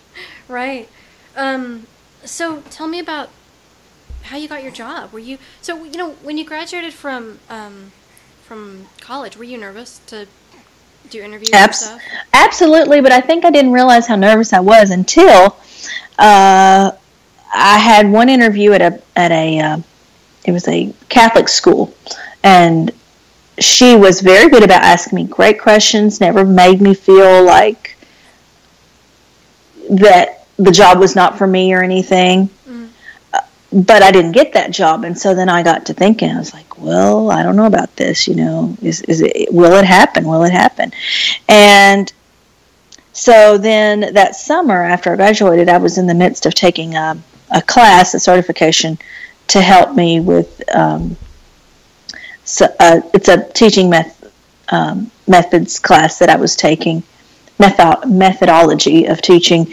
[0.48, 0.88] right.
[1.36, 1.86] Um,
[2.24, 3.30] so tell me about
[4.22, 5.12] how you got your job.
[5.12, 7.92] Were you so you know when you graduated from um,
[8.42, 9.36] from college?
[9.36, 10.26] Were you nervous to
[11.12, 12.12] do interviews Abs- and stuff?
[12.32, 15.56] Absolutely, but I think I didn't realize how nervous I was until
[16.18, 16.90] uh,
[17.54, 19.78] I had one interview at a at a uh,
[20.44, 21.94] it was a Catholic school,
[22.42, 22.90] and
[23.58, 27.96] she was very good about asking me great questions, never made me feel like
[29.90, 32.48] that the job was not for me or anything.
[33.72, 35.04] But I didn't get that job.
[35.04, 37.96] And so then I got to thinking, I was like, well, I don't know about
[37.96, 40.24] this, you know, is, is it, will it happen?
[40.24, 40.92] Will it happen?
[41.48, 42.12] And
[43.12, 47.16] so then that summer after I graduated, I was in the midst of taking a,
[47.54, 48.98] a class, a certification,
[49.48, 50.62] to help me with.
[50.74, 51.16] Um,
[52.44, 54.30] so, uh, it's a teaching meth-
[54.68, 57.02] um, methods class that I was taking,
[57.58, 59.72] method- methodology of teaching,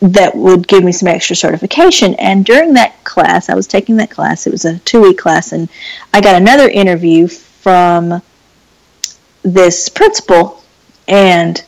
[0.00, 2.14] that would give me some extra certification.
[2.16, 4.46] And during that class, I was taking that class.
[4.46, 5.68] It was a two week class, and
[6.12, 8.22] I got another interview from
[9.42, 10.62] this principal.
[11.08, 11.64] And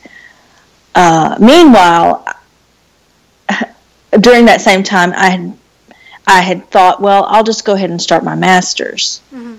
[0.93, 2.25] uh, meanwhile,
[4.19, 5.57] during that same time, I had
[6.27, 9.55] I had thought, well, I'll just go ahead and start my master's mm-hmm.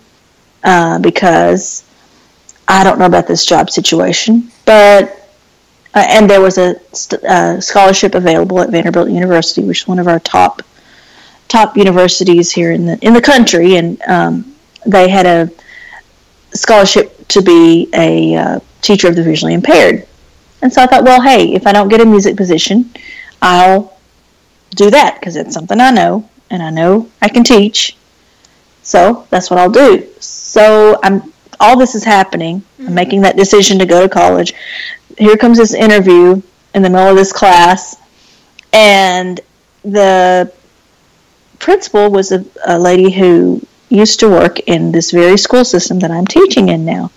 [0.62, 1.84] uh, because
[2.68, 5.19] I don't know about this job situation, but
[5.94, 9.98] uh, and there was a, st- uh, scholarship available at Vanderbilt University, which is one
[9.98, 10.62] of our top
[11.48, 14.54] top universities here in the in the country, and um,
[14.86, 15.50] they had a
[16.52, 20.06] scholarship to be a uh, teacher of the visually impaired.
[20.62, 22.90] And so I thought, well, hey, if I don't get a music position,
[23.40, 23.98] I'll
[24.70, 27.96] do that because it's something I know and I know I can teach.
[28.82, 30.06] So that's what I'll do.
[30.20, 32.62] So I'm all this is happening.
[32.78, 32.94] I'm mm-hmm.
[32.94, 34.54] making that decision to go to college
[35.20, 36.40] here comes this interview
[36.74, 37.96] in the middle of this class,
[38.72, 39.40] and
[39.82, 40.52] the
[41.58, 46.10] principal was a, a lady who used to work in this very school system that
[46.10, 47.10] I'm teaching in now.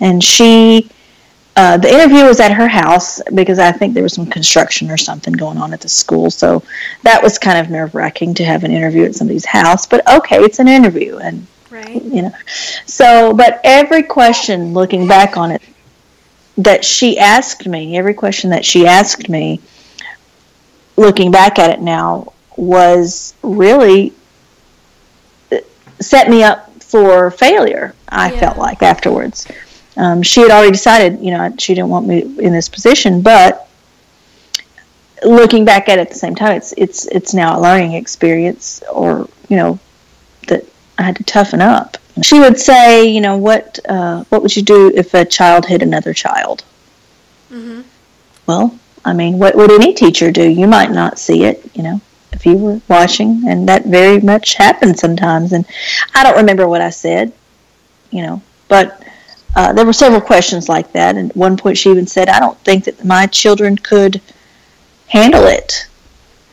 [0.00, 0.90] And she,
[1.56, 4.96] uh, the interview was at her house because I think there was some construction or
[4.96, 6.30] something going on at the school.
[6.30, 6.62] So
[7.02, 9.86] that was kind of nerve wracking to have an interview at somebody's house.
[9.86, 11.18] But okay, it's an interview.
[11.18, 12.02] And, right.
[12.02, 12.32] you know,
[12.86, 15.62] so, but every question looking back on it
[16.58, 19.60] that she asked me, every question that she asked me,
[20.96, 24.12] looking back at it now, was really
[25.50, 25.58] uh,
[26.00, 27.94] set me up for failure.
[28.08, 28.40] I yeah.
[28.40, 29.46] felt like afterwards.
[29.96, 33.68] Um, she had already decided, you know, she didn't want me in this position, but
[35.24, 38.82] looking back at it at the same time, it's it's it's now a learning experience,
[38.92, 39.78] or you know,
[40.48, 40.64] that
[40.98, 41.96] I had to toughen up.
[42.22, 45.82] She would say, you know, what uh, what would you do if a child hit
[45.82, 46.62] another child?
[47.50, 47.82] Mm-hmm.
[48.46, 50.48] Well, I mean, what would any teacher do?
[50.48, 52.00] You might not see it, you know,
[52.32, 55.52] if you were watching, and that very much happens sometimes.
[55.52, 55.66] And
[56.14, 57.32] I don't remember what I said,
[58.10, 59.02] you know, but
[59.56, 61.16] uh, there were several questions like that.
[61.16, 64.20] And at one point, she even said, "I don't think that my children could
[65.08, 65.88] handle it."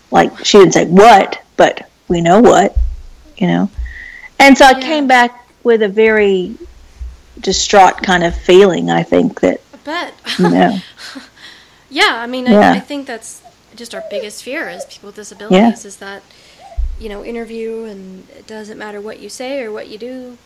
[0.09, 2.75] Like she didn't say what, but we know what,
[3.37, 3.69] you know.
[4.39, 4.81] And so I yeah.
[4.81, 6.55] came back with a very
[7.39, 8.89] distraught kind of feeling.
[8.89, 9.61] I think that.
[9.73, 10.13] I bet.
[10.37, 10.79] You know,
[11.89, 12.71] yeah, I mean, yeah.
[12.71, 13.41] I, I, think that's
[13.75, 15.87] just our biggest fear as people with disabilities yeah.
[15.87, 16.23] is that
[16.99, 20.37] you know interview and it doesn't matter what you say or what you do.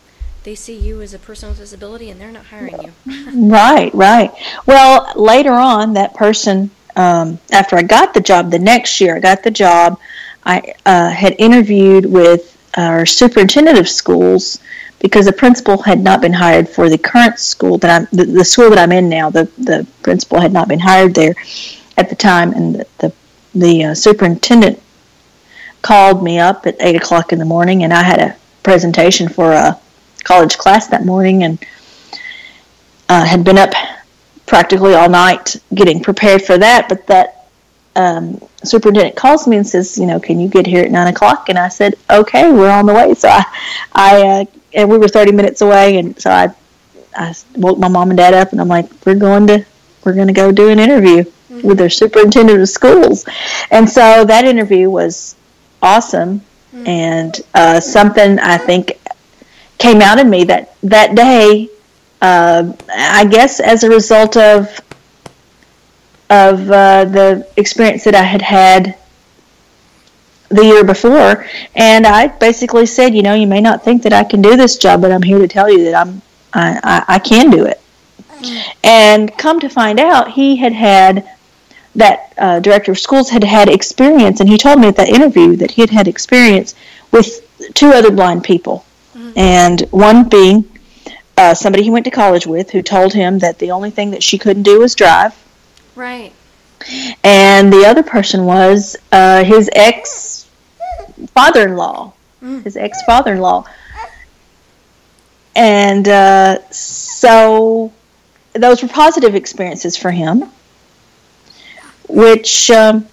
[0.44, 2.92] They see you as a person with disability and they're not hiring you.
[3.50, 4.32] right, right.
[4.64, 9.18] Well, later on, that person, um, after I got the job, the next year I
[9.18, 9.98] got the job,
[10.44, 14.60] I uh, had interviewed with our superintendent of schools
[15.06, 18.44] because the principal had not been hired for the current school that I'm the, the
[18.44, 19.30] school that I'm in now.
[19.30, 21.34] The the principal had not been hired there
[21.96, 23.12] at the time, and the the,
[23.54, 24.82] the uh, superintendent
[25.82, 29.52] called me up at eight o'clock in the morning, and I had a presentation for
[29.52, 29.78] a
[30.24, 31.64] college class that morning, and
[33.08, 33.74] uh, had been up
[34.46, 36.88] practically all night getting prepared for that.
[36.88, 37.46] But that
[37.94, 41.48] um, superintendent calls me and says, you know, can you get here at nine o'clock?
[41.48, 43.14] And I said, okay, we're on the way.
[43.14, 43.44] So I,
[43.92, 44.44] I, uh,
[44.76, 45.98] and we were 30 minutes away.
[45.98, 46.54] And so I,
[47.16, 49.64] I woke my mom and dad up and I'm like, we're going to,
[50.04, 51.66] we're going to go do an interview mm-hmm.
[51.66, 53.24] with their superintendent of schools.
[53.70, 55.34] And so that interview was
[55.82, 56.40] awesome.
[56.72, 56.86] Mm-hmm.
[56.86, 59.00] And, uh, something I think
[59.78, 61.70] came out in me that, that day,
[62.20, 64.80] uh, I guess as a result of
[66.28, 68.96] of uh, the experience that I had had
[70.48, 74.24] the year before, and I basically said, you know, you may not think that I
[74.24, 77.18] can do this job, but I'm here to tell you that I'm I, I, I
[77.18, 77.80] can do it.
[78.84, 81.28] And come to find out, he had had
[81.94, 85.56] that uh, director of schools had had experience, and he told me at that interview
[85.56, 86.74] that he had had experience
[87.10, 87.40] with
[87.74, 89.38] two other blind people, mm-hmm.
[89.38, 90.64] and one being
[91.38, 94.22] uh, somebody he went to college with, who told him that the only thing that
[94.22, 95.34] she couldn't do was drive,
[95.96, 96.32] Right.
[97.24, 100.35] And the other person was uh, his ex
[101.28, 102.62] father in law, mm.
[102.62, 103.64] his ex father in law.
[105.54, 107.92] And uh, so
[108.52, 110.50] those were positive experiences for him,
[112.08, 113.06] which um,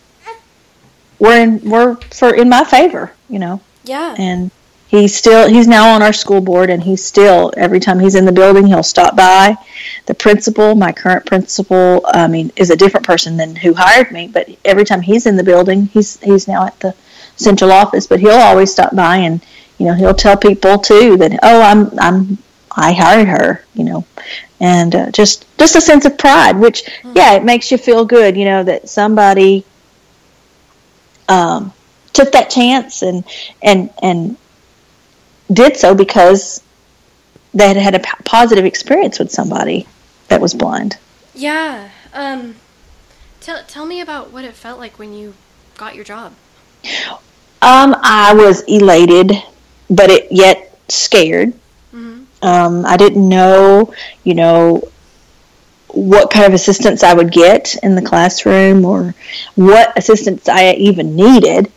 [1.19, 3.61] were in, were for in my favor, you know.
[3.85, 4.15] Yeah.
[4.17, 4.51] And
[4.93, 8.25] he's still he's now on our school board and he's still every time he's in
[8.25, 9.57] the building he'll stop by
[10.05, 14.27] the principal my current principal i mean is a different person than who hired me
[14.27, 16.93] but every time he's in the building he's he's now at the
[17.35, 19.43] central office but he'll always stop by and
[19.77, 22.37] you know he'll tell people too that oh i'm i'm
[22.75, 24.05] i hired her you know
[24.59, 26.83] and uh, just just a sense of pride which
[27.15, 29.65] yeah it makes you feel good you know that somebody
[31.29, 31.73] um,
[32.13, 33.23] took that chance and
[33.61, 34.37] and and
[35.51, 36.63] did so because
[37.53, 39.87] they had had a p- positive experience with somebody
[40.27, 40.97] that was blind.
[41.35, 41.89] Yeah.
[42.13, 42.55] Um,
[43.41, 45.33] tell tell me about what it felt like when you
[45.77, 46.33] got your job.
[47.61, 49.31] Um, I was elated,
[49.89, 51.53] but it, yet scared.
[51.93, 52.23] Mm-hmm.
[52.41, 53.93] Um, I didn't know,
[54.23, 54.83] you know,
[55.93, 59.13] what kind of assistance I would get in the classroom or
[59.55, 61.71] what assistance I even needed.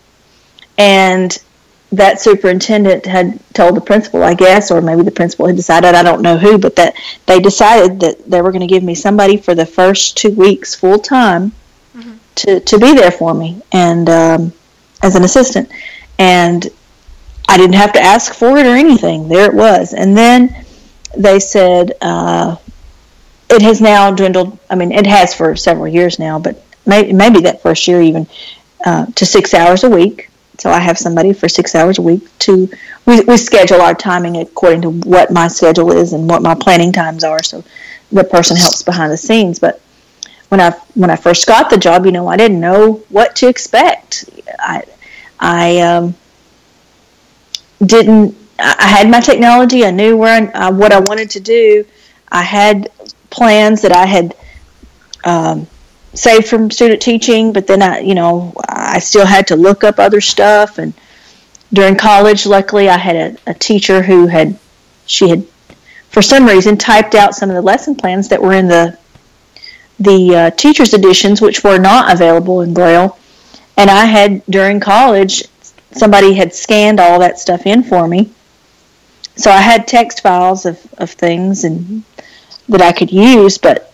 [0.79, 1.37] And
[1.93, 6.03] that superintendent had told the principal, I guess, or maybe the principal had decided, I
[6.03, 6.95] don't know who, but that
[7.27, 10.75] they decided that they were going to give me somebody for the first two weeks
[10.75, 11.53] full time
[11.95, 12.17] mm-hmm.
[12.37, 14.53] to, to be there for me and um,
[15.03, 15.71] as an assistant.
[16.19, 16.69] And
[17.49, 19.29] I didn't have to ask for it or anything.
[19.29, 19.95] There it was.
[19.95, 20.65] And then
[21.17, 22.57] they said, uh,
[23.49, 24.59] it has now dwindled.
[24.69, 28.27] I mean, it has for several years now, but maybe, maybe that first year even
[28.85, 32.27] uh, to six hours a week so I have somebody for six hours a week
[32.41, 32.69] to
[33.05, 36.93] we, we schedule our timing according to what my schedule is and what my planning
[36.93, 37.43] times are.
[37.43, 37.63] So
[38.11, 39.59] the person helps behind the scenes.
[39.59, 39.81] But
[40.49, 43.49] when I when I first got the job, you know, I didn't know what to
[43.49, 44.31] expect.
[44.59, 44.85] I
[45.39, 46.15] I um,
[47.85, 48.37] didn't.
[48.59, 49.85] I had my technology.
[49.85, 51.85] I knew where I, uh, what I wanted to do.
[52.31, 52.91] I had
[53.29, 54.35] plans that I had
[55.25, 55.67] um,
[56.15, 59.99] saved from student teaching, but then I, you know, I still had to look up
[59.99, 60.79] other stuff.
[60.79, 60.95] And
[61.73, 64.59] during college, luckily, I had a, a teacher who had,
[65.05, 65.45] she had,
[66.09, 68.99] for some reason, typed out some of the lesson plans that were in the
[69.99, 73.19] the uh, teachers editions, which were not available in Braille.
[73.77, 75.45] And I had during college,
[75.93, 78.31] somebody had scanned all that stuff in for me.
[79.37, 82.05] So I had text files of, of things and
[82.69, 83.93] that I could use, but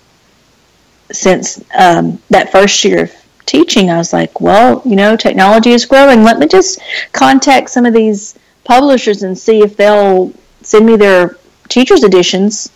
[1.11, 3.13] since um, that first year of
[3.45, 6.23] teaching, I was like, well, you know, technology is growing.
[6.23, 6.81] Let me just
[7.13, 11.37] contact some of these publishers and see if they'll send me their
[11.69, 12.71] teachers' editions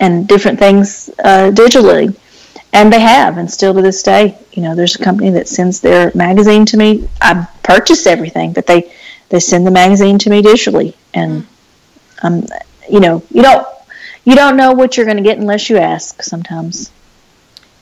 [0.00, 2.14] and different things uh, digitally.
[2.74, 5.80] And they have, and still to this day, you know, there's a company that sends
[5.80, 7.08] their magazine to me.
[7.20, 8.92] I purchase everything, but they
[9.28, 11.46] they send the magazine to me digitally, and
[12.22, 12.44] um,
[12.90, 13.64] you know, you don't
[14.24, 16.20] you don't know what you're going to get unless you ask.
[16.20, 16.90] Sometimes.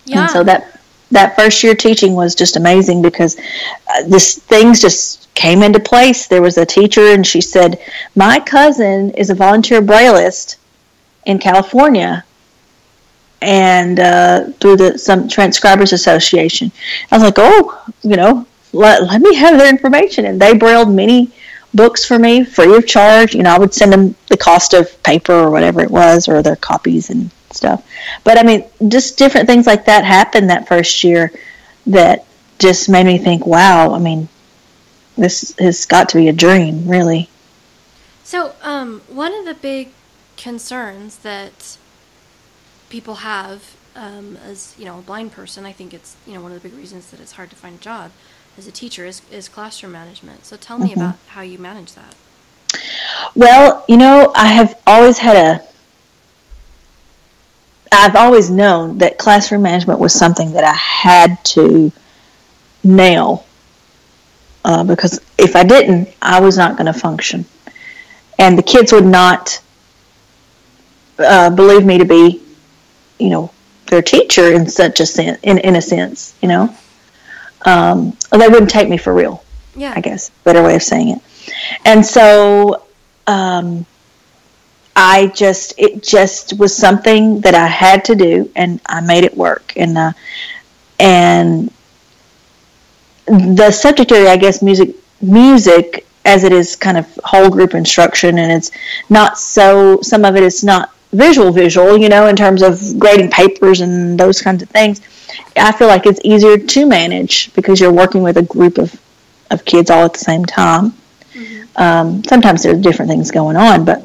[0.04, 0.22] Yeah.
[0.22, 0.78] And so that
[1.10, 6.26] that first year teaching was just amazing because uh, this things just came into place.
[6.26, 7.80] There was a teacher, and she said,
[8.14, 10.56] "My cousin is a volunteer brailleist
[11.24, 12.24] in California,
[13.42, 16.72] and uh, through the some transcribers association."
[17.10, 20.90] I was like, "Oh, you know, let let me have their information." And they brailled
[20.90, 21.30] many
[21.74, 23.34] books for me free of charge.
[23.34, 26.42] You know, I would send them the cost of paper or whatever it was, or
[26.42, 27.86] their copies and stuff.
[28.24, 31.32] But I mean, just different things like that happened that first year
[31.86, 32.24] that
[32.58, 34.28] just made me think, wow, I mean,
[35.16, 37.28] this has got to be a dream, really.
[38.24, 39.90] So, um, one of the big
[40.36, 41.76] concerns that
[42.92, 46.52] people have um, as you know a blind person, I think it's you know one
[46.52, 48.12] of the big reasons that it's hard to find a job
[48.58, 50.44] as a teacher is, is classroom management.
[50.44, 51.00] So tell me mm-hmm.
[51.00, 52.14] about how you manage that.
[53.34, 55.64] Well, you know, I have always had a
[57.90, 61.92] I've always known that classroom management was something that I had to
[62.84, 63.46] nail
[64.64, 67.44] uh, because if I didn't, I was not going to function,
[68.38, 69.60] and the kids would not
[71.18, 72.41] uh, believe me to be,
[73.18, 73.50] you know,
[73.86, 76.74] their teacher in such a sense, in in a sense, you know,
[77.64, 79.44] um, they wouldn't take me for real.
[79.74, 81.20] Yeah, I guess better way of saying it,
[81.84, 82.84] and so.
[83.26, 83.86] Um,
[84.94, 89.36] I just it just was something that I had to do, and I made it
[89.36, 89.72] work.
[89.76, 90.12] And uh,
[90.98, 91.72] and
[93.26, 98.38] the subject area, I guess, music music as it is kind of whole group instruction,
[98.38, 98.70] and it's
[99.08, 100.00] not so.
[100.02, 104.18] Some of it is not visual visual, you know, in terms of grading papers and
[104.18, 105.00] those kinds of things.
[105.56, 109.00] I feel like it's easier to manage because you're working with a group of
[109.50, 110.92] of kids all at the same time.
[111.34, 111.82] Mm-hmm.
[111.82, 114.02] Um, sometimes there's different things going on, but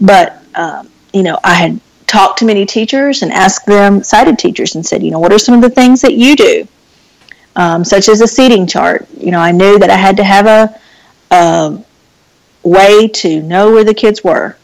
[0.00, 4.74] but, um, you know, I had talked to many teachers and asked them, sighted teachers,
[4.74, 6.68] and said, you know, what are some of the things that you do?
[7.56, 9.08] Um, such as a seating chart.
[9.16, 10.80] You know, I knew that I had to have a,
[11.34, 11.84] a
[12.62, 14.56] way to know where the kids were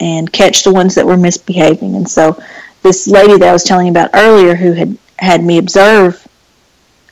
[0.00, 1.96] and catch the ones that were misbehaving.
[1.96, 2.40] And so,
[2.82, 6.26] this lady that I was telling you about earlier, who had had me observe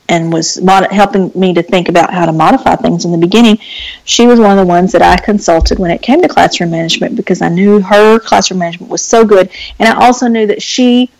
[0.09, 3.59] and was mod- helping me to think about how to modify things in the beginning,
[4.05, 7.17] she was one of the ones that I consulted when it came to classroom management
[7.17, 11.11] because I knew her classroom management was so good, and I also knew that she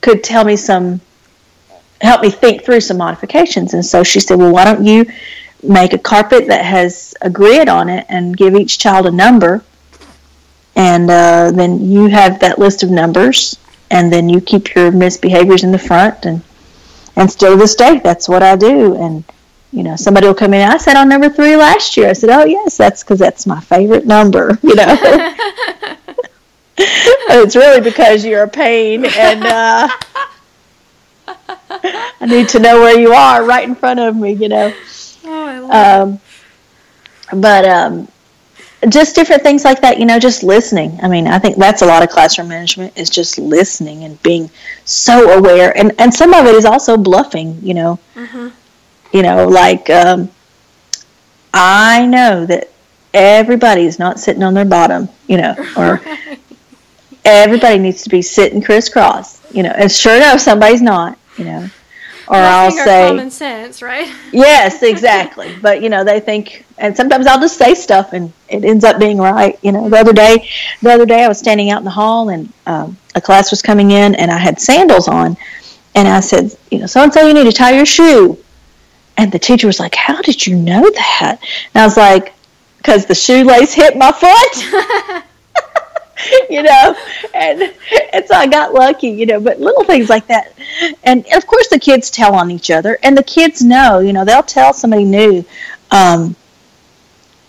[0.00, 1.00] could tell me some,
[2.00, 3.74] help me think through some modifications.
[3.74, 5.06] And so she said, "Well, why don't you
[5.62, 9.62] make a carpet that has a grid on it and give each child a number,
[10.76, 13.56] and uh, then you have that list of numbers."
[13.92, 16.42] And then you keep your misbehaviors in the front, and
[17.16, 18.94] and still this day, that's what I do.
[18.96, 19.24] And
[19.72, 20.68] you know, somebody will come in.
[20.68, 22.08] I said on number three last year.
[22.10, 24.96] I said, "Oh yes, that's because that's my favorite number." You know,
[26.78, 29.88] it's really because you're a pain, and uh,
[32.20, 34.32] I need to know where you are right in front of me.
[34.32, 34.74] You know.
[35.24, 36.20] Oh, I love
[37.32, 38.08] um, But um,
[38.88, 39.98] just different things like that.
[39.98, 40.98] You know, just listening.
[41.02, 44.50] I mean, I think that's a lot of classroom management is just listening and being
[44.84, 45.76] so aware.
[45.76, 47.58] And and some of it is also bluffing.
[47.62, 47.98] You know.
[48.14, 48.48] Mm-hmm.
[49.12, 50.30] You know, like um,
[51.52, 52.70] I know that
[53.12, 55.08] everybody's not sitting on their bottom.
[55.26, 56.00] You know, or
[57.24, 59.40] everybody needs to be sitting crisscross.
[59.52, 61.18] You know, and sure enough, somebody's not.
[61.36, 61.70] You know.
[62.30, 64.08] Or I'll say, common sense, right?
[64.32, 65.52] Yes, exactly.
[65.60, 69.00] but you know, they think, and sometimes I'll just say stuff, and it ends up
[69.00, 69.58] being right.
[69.62, 70.48] You know, the other day,
[70.80, 73.62] the other day I was standing out in the hall, and um, a class was
[73.62, 75.36] coming in, and I had sandals on,
[75.96, 78.38] and I said, you know, so and so, you need to tie your shoe.
[79.16, 81.38] And the teacher was like, "How did you know that?"
[81.74, 82.32] And I was like,
[82.78, 85.24] "Because the shoelace hit my foot."
[86.50, 86.96] you know,
[87.34, 87.74] and
[88.12, 89.40] and so I got lucky, you know.
[89.40, 90.54] But little things like that,
[91.04, 94.24] and of course the kids tell on each other, and the kids know, you know,
[94.24, 95.44] they'll tell somebody new.
[95.90, 96.36] Um,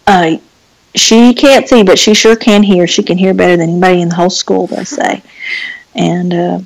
[0.08, 0.38] uh,
[0.96, 2.88] she can't see, but she sure can hear.
[2.88, 4.68] She can hear better than anybody in the whole school.
[4.68, 5.24] They say,
[5.96, 6.60] and uh,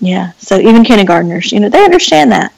[0.00, 2.52] yeah, so even kindergartners, you know, they understand that.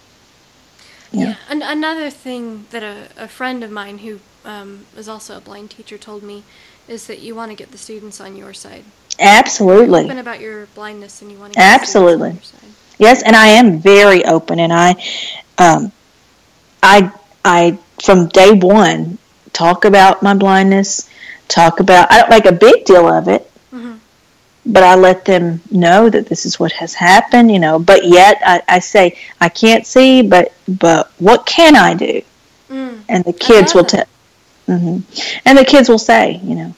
[1.12, 1.28] Yeah.
[1.28, 1.36] Yeah.
[1.48, 5.70] An- another thing that a, a friend of mine who um, is also a blind
[5.70, 6.44] teacher told me
[6.88, 8.84] is that you want to get the students on your side.
[9.18, 10.04] Absolutely.
[10.04, 12.30] Open about your blindness and you want to get Absolutely.
[12.32, 12.82] the students on your side.
[12.98, 14.90] Yes, and I am very open, and I,
[15.58, 15.92] um,
[16.82, 17.12] I,
[17.44, 19.18] I from day one
[19.52, 21.08] talk about my blindness.
[21.48, 23.98] Talk about I don't make a big deal of it, Mhm.
[24.64, 27.52] but I let them know that this is what has happened.
[27.52, 31.94] You know, but yet I, I say I can't see, but but what can I
[31.94, 32.22] do?
[32.70, 33.00] Mm.
[33.08, 34.04] And the kids will tell,
[34.66, 34.98] hmm
[35.44, 36.74] and the kids will say, you know.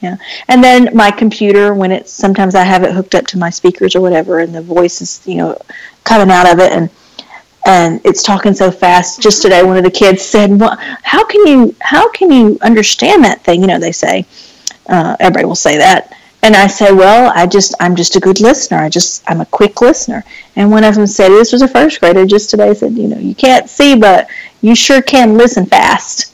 [0.00, 3.50] Yeah, and then my computer when it's sometimes I have it hooked up to my
[3.50, 5.58] speakers or whatever, and the voice is you know
[6.04, 6.88] coming out of it, and
[7.66, 9.22] and it's talking so fast.
[9.22, 13.24] Just today, one of the kids said, "Well, how can you how can you understand
[13.24, 14.26] that thing?" You know, they say
[14.88, 18.40] uh, everybody will say that, and I say, "Well, I just I'm just a good
[18.40, 18.78] listener.
[18.78, 20.24] I just I'm a quick listener."
[20.56, 23.18] And one of them said, "This was a first grader just today." Said, "You know,
[23.18, 24.28] you can't see, but
[24.62, 26.32] you sure can listen fast."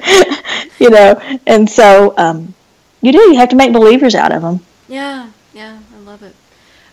[0.78, 2.54] you know, and so um,
[3.00, 3.18] you do.
[3.18, 4.60] You have to make believers out of them.
[4.88, 6.34] Yeah, yeah, I love it.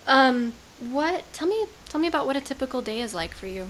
[0.05, 1.23] Um, what?
[1.33, 3.69] Tell me, tell me about what a typical day is like for you.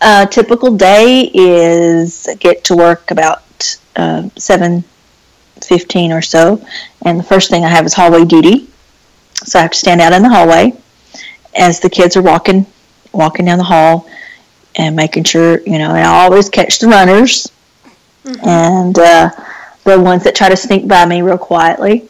[0.00, 4.84] A typical day is get to work about uh, seven
[5.62, 6.64] fifteen or so,
[7.04, 8.68] and the first thing I have is hallway duty.
[9.34, 10.72] So I have to stand out in the hallway
[11.56, 12.66] as the kids are walking
[13.12, 14.08] walking down the hall
[14.76, 15.90] and making sure you know.
[15.90, 17.50] And I always catch the runners
[18.42, 19.30] and uh,
[19.84, 22.08] the ones that try to sneak by me real quietly.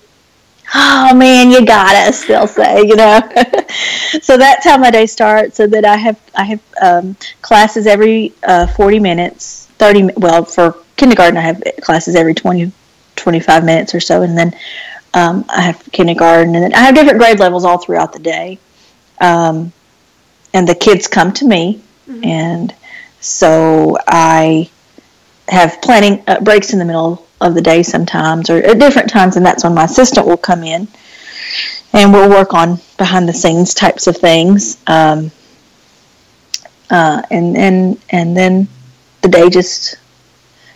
[0.74, 2.24] Oh man, you got us.
[2.26, 3.20] They'll say, you know.
[4.22, 5.56] so that's how my day starts.
[5.56, 10.10] So that I have I have um, classes every uh, forty minutes, thirty.
[10.16, 12.72] Well, for kindergarten, I have classes every 20,
[13.16, 14.56] 25 minutes or so, and then
[15.14, 18.58] um, I have kindergarten, and then I have different grade levels all throughout the day.
[19.20, 19.72] Um,
[20.54, 21.82] and the kids come to me,
[22.22, 22.74] and
[23.20, 24.70] so I
[25.49, 29.36] have planning uh, breaks in the middle of the day sometimes or at different times
[29.36, 30.88] and that's when my assistant will come in
[31.92, 35.30] and we'll work on behind the scenes types of things um,
[36.90, 38.68] uh, and and and then
[39.22, 39.97] the day just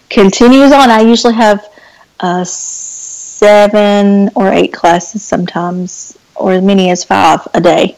[0.09, 0.91] continues on.
[0.91, 1.73] I usually have
[2.18, 7.97] uh, seven or eight classes sometimes or as many as five a day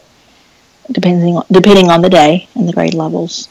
[0.91, 3.49] depending on, depending on the day and the grade levels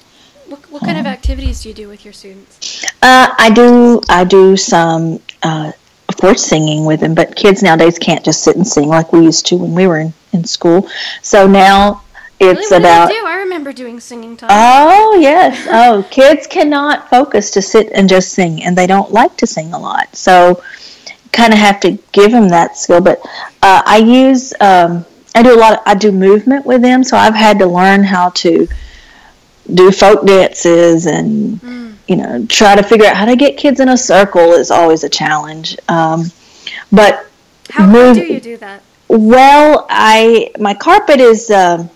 [0.52, 2.84] What, what kind of activities do you do with your students?
[3.02, 4.00] Uh, I do.
[4.08, 5.72] I do some, uh,
[6.08, 7.14] of course, singing with them.
[7.14, 10.00] But kids nowadays can't just sit and sing like we used to when we were
[10.00, 10.88] in, in school.
[11.22, 12.02] So now
[12.38, 13.24] it's really, about do?
[13.24, 14.50] I remember remember doing singing time.
[14.50, 15.66] Oh yes.
[15.72, 19.72] Oh, kids cannot focus to sit and just sing, and they don't like to sing
[19.72, 20.14] a lot.
[20.14, 20.62] So,
[21.32, 23.00] kind of have to give them that skill.
[23.00, 23.20] But
[23.62, 25.74] uh, I use um, I do a lot.
[25.74, 28.68] Of, I do movement with them, so I've had to learn how to
[29.74, 31.94] do folk dances and mm.
[32.08, 35.04] you know try to figure out how to get kids in a circle is always
[35.04, 35.78] a challenge.
[35.88, 36.26] Um,
[36.90, 37.26] but
[37.70, 38.82] how, move, do you do that?
[39.08, 41.50] Well, I my carpet is.
[41.50, 41.90] Um,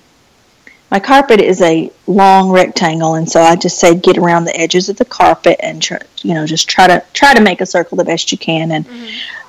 [0.88, 4.88] my carpet is a long rectangle, and so I just say get around the edges
[4.88, 7.96] of the carpet and try, you know just try to try to make a circle
[7.96, 8.70] the best you can.
[8.70, 9.06] And mm-hmm.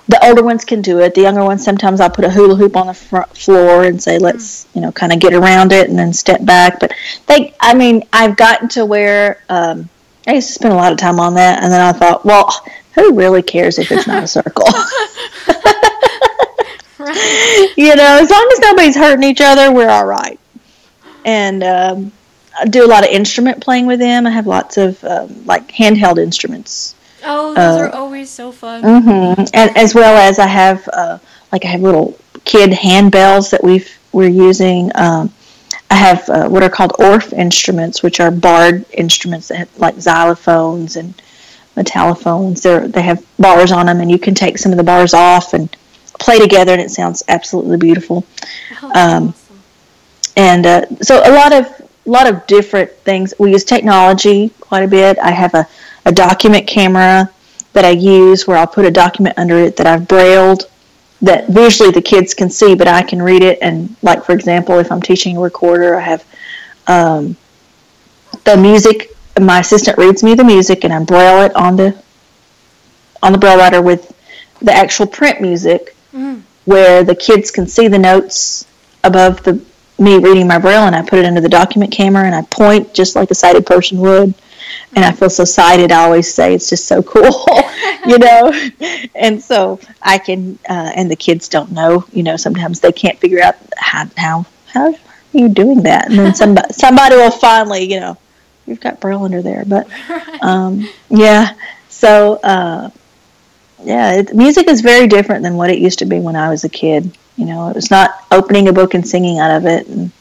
[0.07, 1.13] The older ones can do it.
[1.15, 4.17] The younger ones sometimes I put a hula hoop on the front floor and say
[4.19, 4.79] let's mm-hmm.
[4.79, 6.79] you know kind of get around it and then step back.
[6.79, 6.93] But
[7.27, 9.89] they, I mean, I've gotten to where um,
[10.25, 12.49] I used to spend a lot of time on that, and then I thought, well,
[12.95, 14.65] who really cares if it's not a circle?
[16.99, 17.73] right.
[17.77, 20.39] You know, as long as nobody's hurting each other, we're all right
[21.27, 22.11] and um,
[22.57, 24.25] I do a lot of instrument playing with them.
[24.25, 26.95] I have lots of um, like handheld instruments.
[27.23, 28.83] Oh, those uh, are always so fun.
[28.83, 29.43] Mm-hmm.
[29.53, 31.19] And as well as I have uh,
[31.51, 34.91] like I have little kid handbells that we've we're using.
[34.95, 35.31] Um,
[35.89, 39.95] I have uh, what are called Orff instruments, which are barred instruments that have like
[39.95, 41.19] xylophones and
[41.75, 42.61] metallophones.
[42.61, 45.53] They they have bars on them, and you can take some of the bars off
[45.53, 45.69] and
[46.19, 48.25] play together, and it sounds absolutely beautiful.
[48.81, 49.47] Oh, um, awesome
[50.37, 51.65] and uh, so a lot of
[52.05, 53.33] a lot of different things.
[53.37, 55.17] We use technology quite a bit.
[55.19, 55.67] I have a,
[56.07, 57.29] a document camera
[57.73, 60.69] that I use where I'll put a document under it that I've brailled
[61.21, 63.59] that visually the kids can see, but I can read it.
[63.61, 66.25] And like for example, if I'm teaching a recorder, I have
[66.87, 67.35] um,
[68.45, 69.11] the music.
[69.39, 72.01] My assistant reads me the music, and I braille it on the
[73.21, 74.15] on the braille writer with
[74.61, 76.41] the actual print music, mm.
[76.65, 78.65] where the kids can see the notes
[79.03, 79.61] above the
[79.99, 82.93] me reading my braille and I put it into the document camera and I point
[82.93, 84.33] just like a sighted person would.
[84.95, 85.91] And I feel so sighted.
[85.91, 87.45] I always say it's just so cool,
[88.05, 88.51] you know.
[89.15, 92.37] And so I can, uh, and the kids don't know, you know.
[92.37, 94.95] Sometimes they can't figure out how how how are
[95.33, 96.09] you doing that.
[96.09, 98.17] And then somebody somebody will finally, you know,
[98.65, 99.63] you've got braille under there.
[99.65, 99.87] But
[100.41, 101.53] um, yeah,
[101.89, 102.89] so uh,
[103.83, 106.63] yeah, it, music is very different than what it used to be when I was
[106.63, 107.17] a kid.
[107.35, 110.11] You know, it was not opening a book and singing out of it, and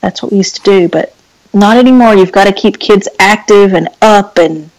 [0.00, 0.88] that's what we used to do.
[0.88, 1.14] But
[1.52, 2.14] not anymore.
[2.14, 4.70] You've got to keep kids active and up and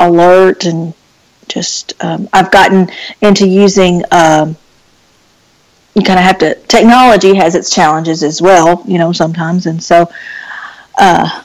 [0.00, 0.94] alert, and
[1.48, 4.02] just um, I've gotten into using.
[4.10, 4.56] Um,
[5.94, 6.54] you kind of have to.
[6.66, 10.10] Technology has its challenges as well, you know, sometimes, and so.
[10.98, 11.42] Uh,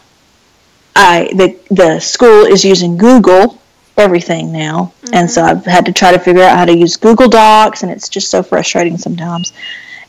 [0.98, 3.62] I the the school is using Google
[3.98, 4.94] everything now.
[5.02, 5.16] Mm-hmm.
[5.16, 7.92] And so I've had to try to figure out how to use Google Docs, and
[7.92, 9.54] it's just so frustrating sometimes.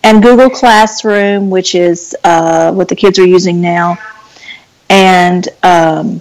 [0.05, 3.99] And Google Classroom, which is uh, what the kids are using now.
[4.88, 6.20] And um,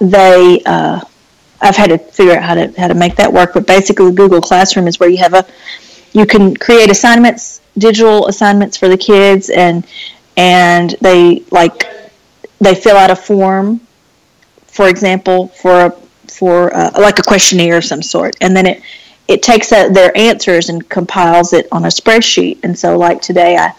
[0.00, 1.00] they, uh,
[1.60, 3.54] I've had to figure out how to how to make that work.
[3.54, 5.46] But basically, Google Classroom is where you have a,
[6.12, 9.86] you can create assignments, digital assignments for the kids, and
[10.36, 11.86] and they like
[12.60, 13.80] they fill out a form
[14.76, 15.90] for example, for a,
[16.28, 18.82] for a, uh, like a questionnaire of some sort, and then it
[19.28, 22.58] it takes a, their answers and compiles it on a spreadsheet.
[22.62, 23.72] And so, like today, I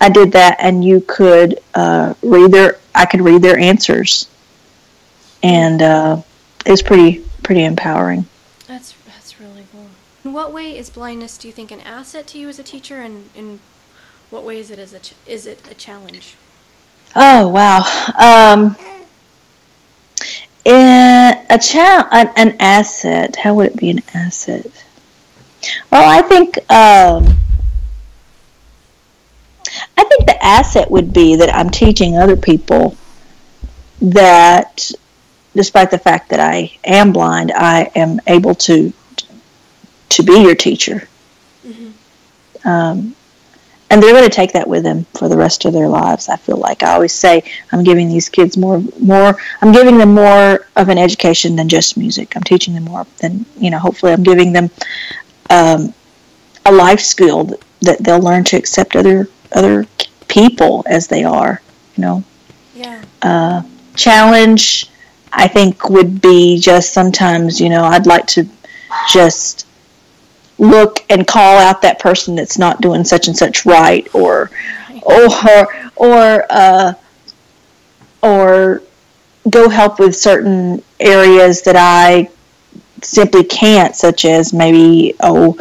[0.00, 4.28] I did that, and you could uh, read their I could read their answers,
[5.42, 6.22] and uh,
[6.64, 8.26] it's pretty pretty empowering.
[8.66, 9.86] That's that's really cool.
[10.24, 13.00] In what way is blindness, do you think, an asset to you as a teacher,
[13.00, 13.60] and in
[14.30, 16.36] what way is it as a ch- is it a challenge?
[17.16, 17.82] Oh wow.
[18.16, 18.76] Um,
[20.64, 23.36] in a child, an, an, asset.
[23.36, 24.66] How would it be an asset?
[25.90, 27.38] Well, I think um,
[29.96, 32.96] I think the asset would be that I'm teaching other people
[34.00, 34.90] that,
[35.54, 38.92] despite the fact that I am blind, I am able to
[40.10, 41.08] to be your teacher.
[41.66, 42.68] Mm-hmm.
[42.68, 43.14] Um,
[43.90, 46.28] and they're going to take that with them for the rest of their lives.
[46.28, 49.36] I feel like I always say I'm giving these kids more, more.
[49.62, 52.36] I'm giving them more of an education than just music.
[52.36, 53.78] I'm teaching them more than you know.
[53.78, 54.70] Hopefully, I'm giving them
[55.50, 55.94] um,
[56.66, 59.86] a life skill that they'll learn to accept other other
[60.28, 61.62] people as they are.
[61.96, 62.24] You know.
[62.74, 63.02] Yeah.
[63.22, 63.62] Uh,
[63.96, 64.90] challenge,
[65.32, 67.58] I think, would be just sometimes.
[67.58, 68.46] You know, I'd like to
[69.10, 69.66] just
[70.58, 74.50] look and call out that person that's not doing such and such right or
[75.02, 76.92] or or uh,
[78.22, 78.82] or
[79.48, 82.28] go help with certain areas that I
[83.02, 85.56] simply can't, such as maybe oh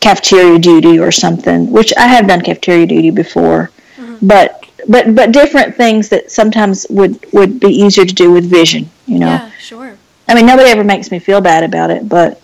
[0.00, 4.26] cafeteria duty or something, which I have done cafeteria duty before, mm-hmm.
[4.26, 8.90] but but but different things that sometimes would would be easier to do with vision.
[9.06, 9.26] You know.
[9.26, 9.96] Yeah, sure.
[10.28, 12.40] I mean, nobody ever makes me feel bad about it, but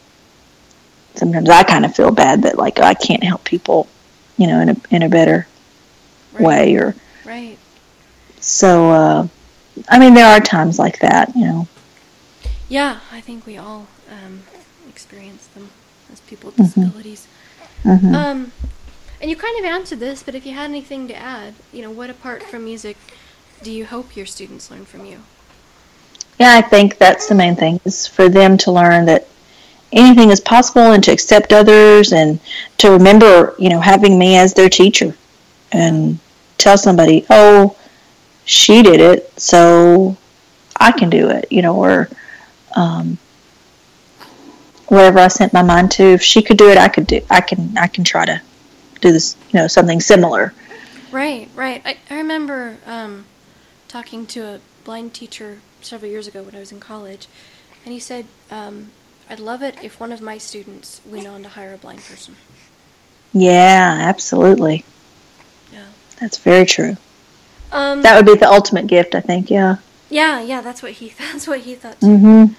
[1.18, 3.86] sometimes I kind of feel bad that like I can't help people,
[4.36, 5.46] you know, in a in a better
[6.32, 6.44] Right.
[6.44, 6.94] way or
[7.24, 7.58] Right.
[8.40, 8.90] so.
[8.90, 9.28] Uh,
[9.88, 11.68] I mean, there are times like that, you know.
[12.68, 14.40] Yeah, I think we all um,
[14.88, 15.70] experience them
[16.12, 16.80] as people with Mm-hmm.
[16.82, 17.26] disabilities.
[17.84, 18.14] Mhm.
[18.14, 18.52] Um,
[19.20, 21.90] and you kind of answered this, but if you had anything to add, you know,
[21.90, 22.96] what apart from music
[23.62, 25.20] do you hope your students learn from you?
[26.38, 29.26] Yeah, I think that's the main thing is for them to learn that
[29.92, 32.40] anything is possible and to accept others and
[32.78, 35.14] to remember, you know, having me as their teacher
[35.72, 36.18] and
[36.58, 37.76] tell somebody, oh,
[38.44, 40.16] she did it, so
[40.76, 42.08] I can do it, you know, or
[42.76, 43.18] um,
[44.86, 46.04] whatever I sent my mind to.
[46.04, 47.20] If she could do it, I could do.
[47.28, 47.76] I can.
[47.76, 48.40] I can try to
[49.00, 50.54] do this, you know, something similar.
[51.10, 51.82] Right, right.
[51.84, 53.26] I, I remember um,
[53.88, 57.26] talking to a blind teacher several years ago when I was in college,
[57.84, 58.90] and he said, um,
[59.28, 62.36] I'd love it if one of my students went on to hire a blind person.
[63.32, 64.84] Yeah, absolutely.
[65.72, 65.86] Yeah.
[66.20, 66.96] That's very true.
[67.72, 69.50] Um, That would be the ultimate gift, I think.
[69.50, 69.76] Yeah.
[70.08, 72.06] yeah, yeah, that's what he that's what he thought too.
[72.06, 72.54] Mm-hmm.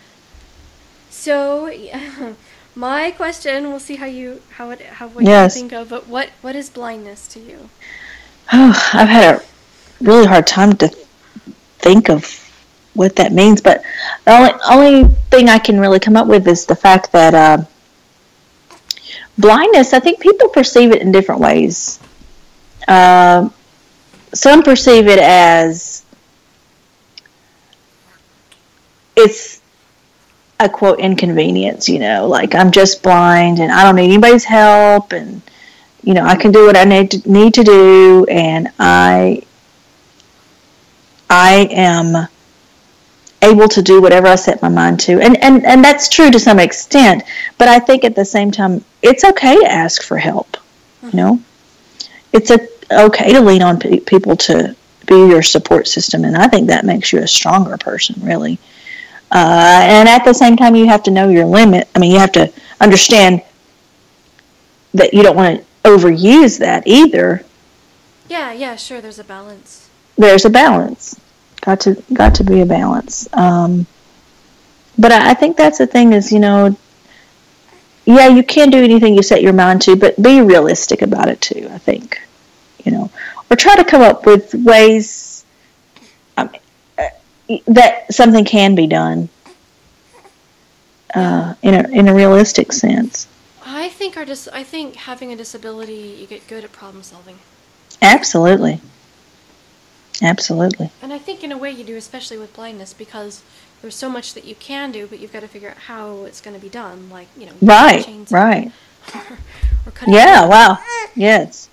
[1.10, 2.34] So, yeah,
[2.76, 5.56] my question, we'll see how you how it how what Yes.
[5.56, 7.70] you think of, but what what is blindness to you?
[8.52, 9.44] Oh, I've had a
[10.02, 10.90] really hard time to
[11.80, 12.24] think of
[12.98, 13.84] what that means, but
[14.26, 17.64] the only only thing I can really come up with is the fact that uh,
[19.38, 19.94] blindness.
[19.94, 22.00] I think people perceive it in different ways.
[22.88, 23.50] Uh,
[24.34, 26.04] some perceive it as
[29.16, 29.62] it's
[30.60, 31.88] a quote inconvenience.
[31.88, 35.42] You know, like I'm just blind and I don't need anybody's help and
[36.08, 39.44] you know, I can do what I need to, need to do, and I
[41.30, 42.30] I am
[43.42, 46.40] able to do whatever I set my mind to, and and and that's true to
[46.40, 47.24] some extent.
[47.58, 50.58] But I think at the same time, it's okay to ask for help.
[51.04, 51.42] You know,
[52.34, 54.76] it's a, okay to lean on pe- people to
[55.06, 58.60] be your support system, and I think that makes you a stronger person, really.
[59.32, 61.88] Uh, and at the same time, you have to know your limit.
[61.96, 63.42] I mean, you have to understand
[64.94, 67.44] that you don't want to overuse that either.
[68.30, 69.02] Yeah, yeah, sure.
[69.02, 69.90] There's a balance.
[70.18, 71.20] There's a balance.
[71.62, 73.28] Got to got to be a balance.
[73.34, 73.86] Um,
[74.98, 76.76] but I, I think that's the thing is you know,
[78.06, 81.42] yeah, you can do anything you set your mind to, but be realistic about it
[81.42, 81.68] too.
[81.72, 82.22] I think,
[82.84, 83.12] you know,
[83.50, 85.46] or try to come up with ways
[86.38, 86.50] um,
[86.98, 87.10] uh,
[87.68, 89.30] that something can be done
[91.16, 93.28] uh, in a in a realistic sense.
[93.66, 97.40] I think our dis- I think having a disability, you get good at problem solving,
[98.02, 98.80] Absolutely.
[100.22, 100.90] Absolutely.
[101.02, 103.44] and I think in a way you do, especially with blindness, because
[103.82, 106.42] there's so much that you can do, but you've got to figure out how it's
[106.42, 107.10] going to be done.
[107.10, 108.32] Like you know, Right.
[108.32, 108.72] Right.
[109.86, 110.42] or cutting Yeah.
[110.42, 110.50] wood.
[110.50, 110.80] Wow.
[111.16, 111.70] Yes.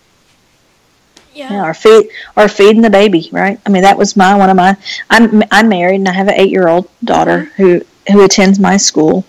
[1.34, 3.58] yeah, Yeah, or feed or feeding the baby, right?
[3.66, 4.76] I mean, that was my one of my.
[5.10, 7.82] I'm I'm married and I have an eight year old daughter who
[8.12, 9.24] who attends my school,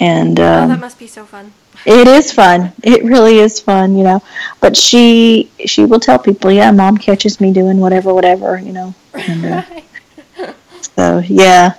[0.00, 1.52] and Oh, that um, must be so fun.
[1.86, 2.72] It is fun.
[2.82, 4.22] It really is fun, you know.
[4.60, 8.94] But she she will tell people, yeah, mom catches me doing whatever, whatever, you know.
[9.14, 9.62] And, uh,
[10.96, 11.74] so yeah,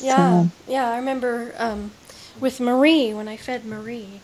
[0.00, 0.90] Yeah, So- yeah.
[0.90, 1.90] I remember um,
[2.40, 4.20] with Marie when I fed Marie,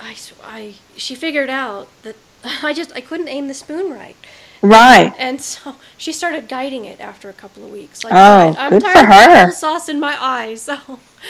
[0.00, 2.16] I, I she figured out that
[2.62, 4.16] I just I couldn't aim the spoon right,
[4.62, 5.12] right.
[5.18, 8.04] and so she started guiding it after a couple of weeks.
[8.04, 10.78] Like, Oh, I'm good for tired of her." apple sauce in my eyes, so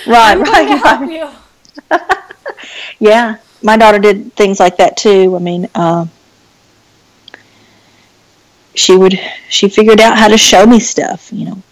[0.06, 1.40] Right, I'm right, going to help
[1.90, 2.20] right.
[2.46, 2.54] you.
[3.08, 5.34] Yeah, my daughter did things like that too.
[5.36, 6.10] I mean, um,
[8.74, 9.18] she would
[9.48, 11.32] she figured out how to show me stuff.
[11.32, 11.62] You know,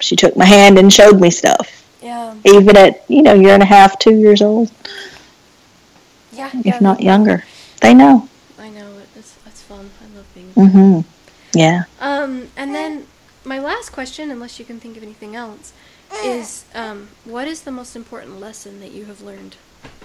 [0.00, 3.62] she took my hand and showed me stuff, Yeah, even at you know year and
[3.62, 4.70] a half, two years old,
[6.32, 6.50] yeah.
[6.54, 7.44] if yeah, not they- younger.
[7.80, 8.28] They know.
[8.58, 9.90] I know it's it's fun.
[10.02, 10.52] I love being.
[10.54, 11.00] Mm-hmm.
[11.58, 11.84] Yeah.
[12.00, 13.06] Um, and then
[13.44, 15.72] my last question, unless you can think of anything else,
[16.24, 19.56] is um, what is the most important lesson that you have learned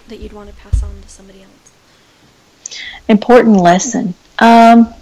[0.08, 1.64] that you'd want to pass on to somebody else?
[3.08, 4.14] important lesson.
[4.40, 4.94] Um,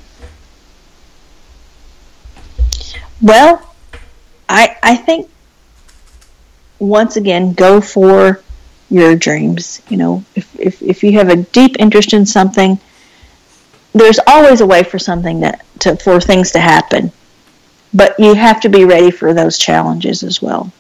[3.22, 3.74] well,
[4.50, 5.30] I I think
[6.80, 8.42] once again go for
[8.90, 9.82] your dreams.
[9.90, 12.80] You know, if if if you have a deep interest in something,
[13.94, 17.12] there's always a way for something that to for things to happen.
[17.94, 20.72] But you have to be ready for those challenges as well.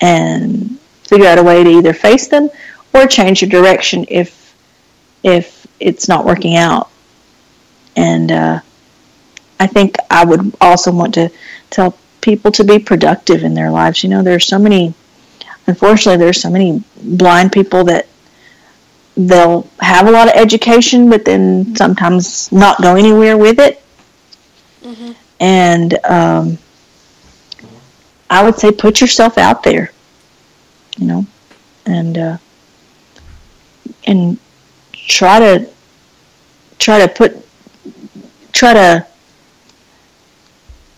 [0.00, 0.79] And
[1.10, 2.48] figure out a way to either face them
[2.94, 4.54] or change your direction if
[5.22, 6.88] if it's not working out.
[7.96, 8.60] And uh,
[9.58, 11.30] I think I would also want to
[11.68, 14.02] tell people to be productive in their lives.
[14.02, 14.94] You know, there's so many,
[15.66, 18.06] unfortunately, there's so many blind people that
[19.16, 23.82] they'll have a lot of education, but then sometimes not go anywhere with it.
[24.82, 25.12] Mm-hmm.
[25.40, 26.58] And um,
[28.30, 29.92] I would say put yourself out there,
[30.96, 31.26] you know,
[31.86, 32.38] and uh,
[34.06, 34.38] and
[34.92, 35.68] try to
[36.78, 37.46] try to put
[38.52, 39.06] try to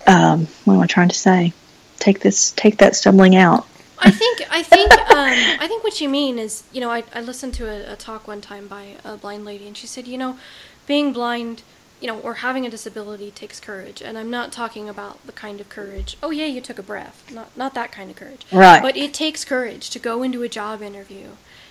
[0.07, 1.53] um, what am I trying to say?
[1.99, 3.67] Take this, take that stumbling out.
[3.99, 7.21] I think, I think, um, I think what you mean is, you know, I, I
[7.21, 10.19] listened to a, a talk one time by a blind lady, and she said, you
[10.19, 10.39] know,
[10.87, 11.63] being blind,
[12.03, 15.61] you know, or having a disability takes courage, and I'm not talking about the kind
[15.61, 16.17] of courage.
[16.21, 17.31] Oh yeah, you took a breath.
[17.33, 18.45] Not not that kind of courage.
[18.51, 18.83] Right.
[18.83, 21.29] But it takes courage to go into a job interview,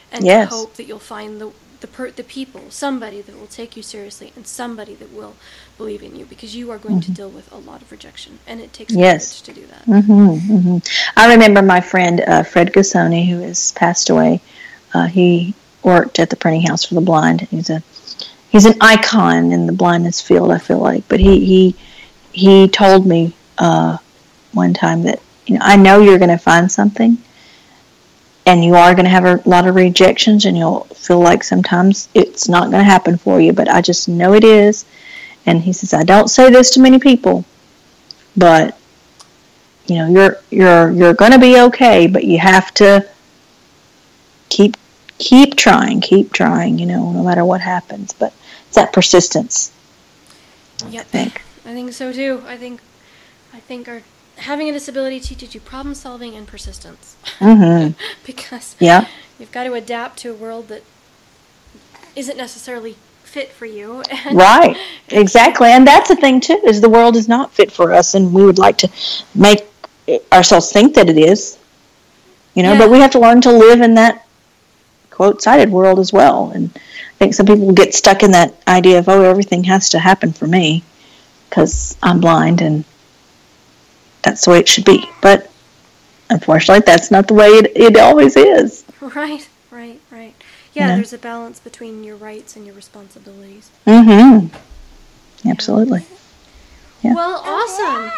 [0.10, 0.50] and yes.
[0.50, 1.52] to hope that you'll find the
[1.82, 5.36] the per- the people, somebody that will take you seriously, and somebody that will
[5.78, 7.12] believe in you, because you are going mm-hmm.
[7.12, 9.42] to deal with a lot of rejection, and it takes yes.
[9.42, 9.86] courage to do that.
[9.86, 10.78] Mm-hmm, mm-hmm.
[11.18, 14.40] I remember my friend uh, Fred Gissoni, who has passed away.
[14.94, 15.54] Uh, he
[15.84, 17.42] worked at the printing house for the blind.
[17.42, 17.82] He's a
[18.52, 20.52] he's an icon in the blindness field.
[20.52, 21.76] I feel like, but he he
[22.32, 23.97] he told me uh,
[24.54, 27.18] one time that you know I know you're going to find something
[28.45, 32.10] and you are going to have a lot of rejections and you'll feel like sometimes
[32.14, 34.86] it's not going to happen for you but i just know it is
[35.45, 37.45] and he says i don't say this to many people
[38.36, 38.78] but
[39.86, 43.08] you know you're you're you're going to be okay but you have to
[44.49, 44.76] keep
[45.18, 48.34] keep trying keep trying you know no matter what happens but
[48.72, 49.74] it's that persistence
[50.90, 51.02] yep.
[51.02, 52.80] i think i think so too i think
[53.54, 54.02] i think our
[54.42, 57.16] having a disability teaches you problem solving and persistence.
[57.40, 57.94] Mm-hmm.
[58.26, 59.08] because yeah.
[59.40, 60.84] you've got to adapt to a world that
[62.16, 64.04] isn't necessarily fit for you.
[64.34, 64.78] right.
[65.10, 65.70] Exactly.
[65.70, 68.44] And that's the thing too, is the world is not fit for us and we
[68.44, 68.90] would like to
[69.36, 69.68] make
[70.34, 71.58] ourselves think that it is.
[72.56, 72.80] You know, yeah.
[72.80, 74.28] but we have to learn to live in that
[75.22, 76.50] quote sighted world as well.
[76.50, 80.00] And I think some people get stuck in that idea of, oh, everything has to
[80.00, 80.84] happen for me
[81.48, 82.84] because I'm blind and
[84.24, 85.08] that's the way it should be.
[85.22, 85.52] But
[86.32, 88.84] unfortunately, that's not the way it, it always is.
[89.02, 90.34] Right, right, right.
[90.74, 93.70] Yeah, yeah, there's a balance between your rights and your responsibilities.
[93.86, 94.56] Mm-hmm.
[95.50, 96.06] Absolutely.
[97.04, 97.14] Yeah.
[97.16, 98.12] Well, awesome.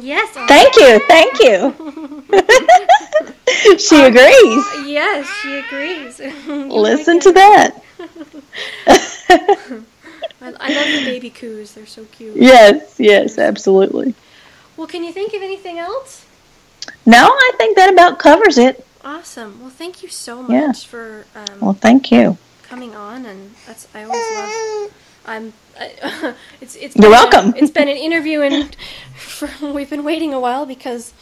[0.00, 0.30] Yes.
[0.48, 1.00] Thank you.
[1.06, 2.24] Thank you.
[3.78, 4.64] she agrees.
[4.86, 6.20] Yes, she agrees.
[6.46, 7.82] Listen to that.
[10.40, 11.72] I, I love the baby coos.
[11.72, 12.36] They're so cute.
[12.36, 14.14] Yes, yes, absolutely.
[14.76, 16.24] Well, can you think of anything else?
[17.04, 18.86] No, I think that about covers it.
[19.04, 19.60] Awesome.
[19.60, 20.72] Well, thank you so much yeah.
[20.72, 21.26] for.
[21.34, 22.36] Um, well, thank you.
[22.62, 24.92] Coming on, and that's I always love.
[25.26, 25.52] I'm.
[26.60, 26.96] It's it's.
[26.96, 27.54] You're welcome.
[27.54, 28.74] A, it's been an interview, and
[29.14, 31.12] for, we've been waiting a while because,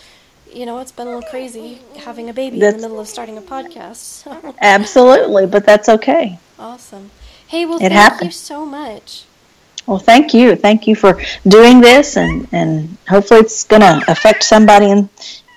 [0.53, 3.09] you know, it's been a little crazy having a baby that's, in the middle of
[3.09, 3.97] starting a podcast.
[3.97, 4.55] So.
[4.61, 6.39] Absolutely, but that's okay.
[6.59, 7.11] Awesome.
[7.47, 8.29] Hey, well, it thank happened.
[8.29, 9.25] you so much.
[9.87, 10.57] Well, thank you.
[10.57, 15.09] Thank you for doing this, and, and hopefully it's going to affect somebody in,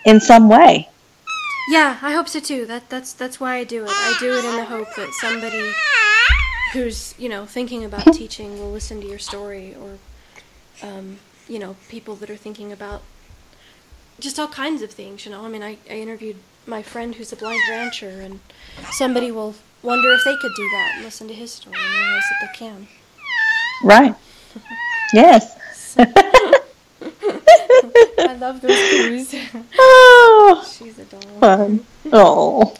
[0.05, 0.89] in some way.
[1.69, 2.65] Yeah, I hope so too.
[2.65, 3.91] That that's that's why I do it.
[3.91, 5.71] I do it in the hope that somebody
[6.73, 9.97] who's you know thinking about teaching will listen to your story, or
[10.87, 11.17] um,
[11.47, 13.01] you know people that are thinking about
[14.19, 15.25] just all kinds of things.
[15.25, 18.39] You know, I mean, I, I interviewed my friend who's a blind rancher, and
[18.91, 22.23] somebody will wonder if they could do that and listen to his story and realize
[22.29, 22.87] that they can.
[23.83, 24.15] Right.
[25.11, 25.55] Yes.
[25.99, 26.61] I
[28.39, 29.33] love those clues.
[29.75, 31.21] Oh, she's a doll.
[31.39, 31.83] Fun.
[32.13, 32.75] Oh.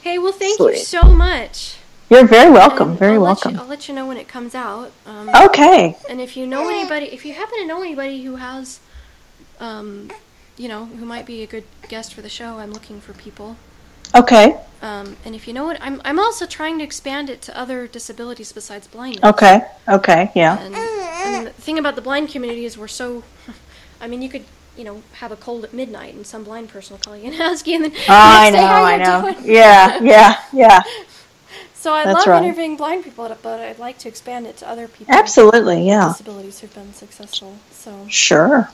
[0.00, 0.78] Hey, well, thank Sweet.
[0.78, 1.76] you so much.
[2.14, 2.96] You're very welcome.
[2.96, 3.54] Very I'll welcome.
[3.54, 4.92] Let you, I'll let you know when it comes out.
[5.04, 5.96] Um, okay.
[6.08, 8.78] And if you know anybody, if you happen to know anybody who has,
[9.58, 10.12] um,
[10.56, 13.56] you know, who might be a good guest for the show, I'm looking for people.
[14.14, 14.56] Okay.
[14.80, 17.88] Um, and if you know what, I'm I'm also trying to expand it to other
[17.88, 19.24] disabilities besides blindness.
[19.24, 19.62] Okay.
[19.88, 20.30] Okay.
[20.36, 20.60] Yeah.
[20.60, 23.24] And, and the thing about the blind community is we're so.
[24.00, 24.44] I mean, you could
[24.76, 27.34] you know have a cold at midnight, and some blind person will call you and
[27.40, 29.32] ask you, and then oh, I know, I know.
[29.32, 29.52] Doing.
[29.52, 30.82] Yeah, yeah, yeah.
[31.84, 32.42] So I That's love right.
[32.42, 35.14] interviewing blind people, but I'd like to expand it to other people.
[35.14, 36.08] Absolutely, yeah.
[36.08, 37.58] Disabilities who've been successful.
[37.72, 38.70] So sure.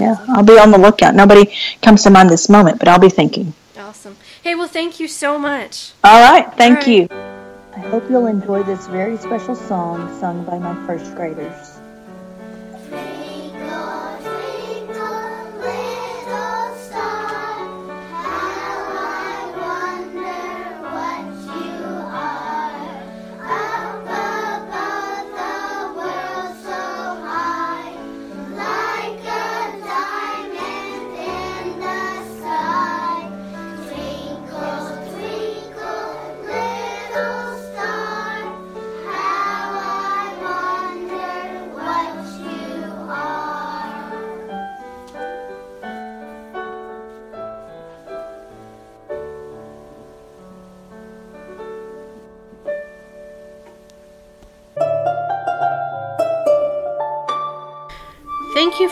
[0.00, 1.14] Yeah, I'll be on the lookout.
[1.14, 3.54] Nobody comes to mind this moment, but I'll be thinking.
[3.78, 4.16] Awesome.
[4.42, 5.92] Hey, well, thank you so much.
[6.02, 6.52] All right.
[6.56, 7.10] Thank All right.
[7.12, 7.76] you.
[7.76, 11.71] I hope you'll enjoy this very special song sung by my first graders.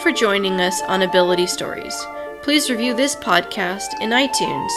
[0.03, 1.96] For joining us on Ability Stories.
[2.42, 4.70] Please review this podcast in iTunes.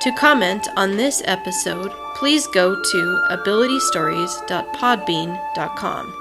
[0.00, 6.18] To comment on this episode, please go to abilitystories.podbean.com.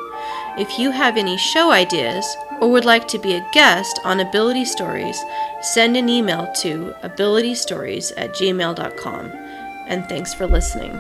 [0.58, 4.66] If you have any show ideas or would like to be a guest on Ability
[4.66, 5.24] Stories,
[5.62, 9.32] send an email to abilitystories at gmail.com.
[9.88, 11.00] And thanks for listening.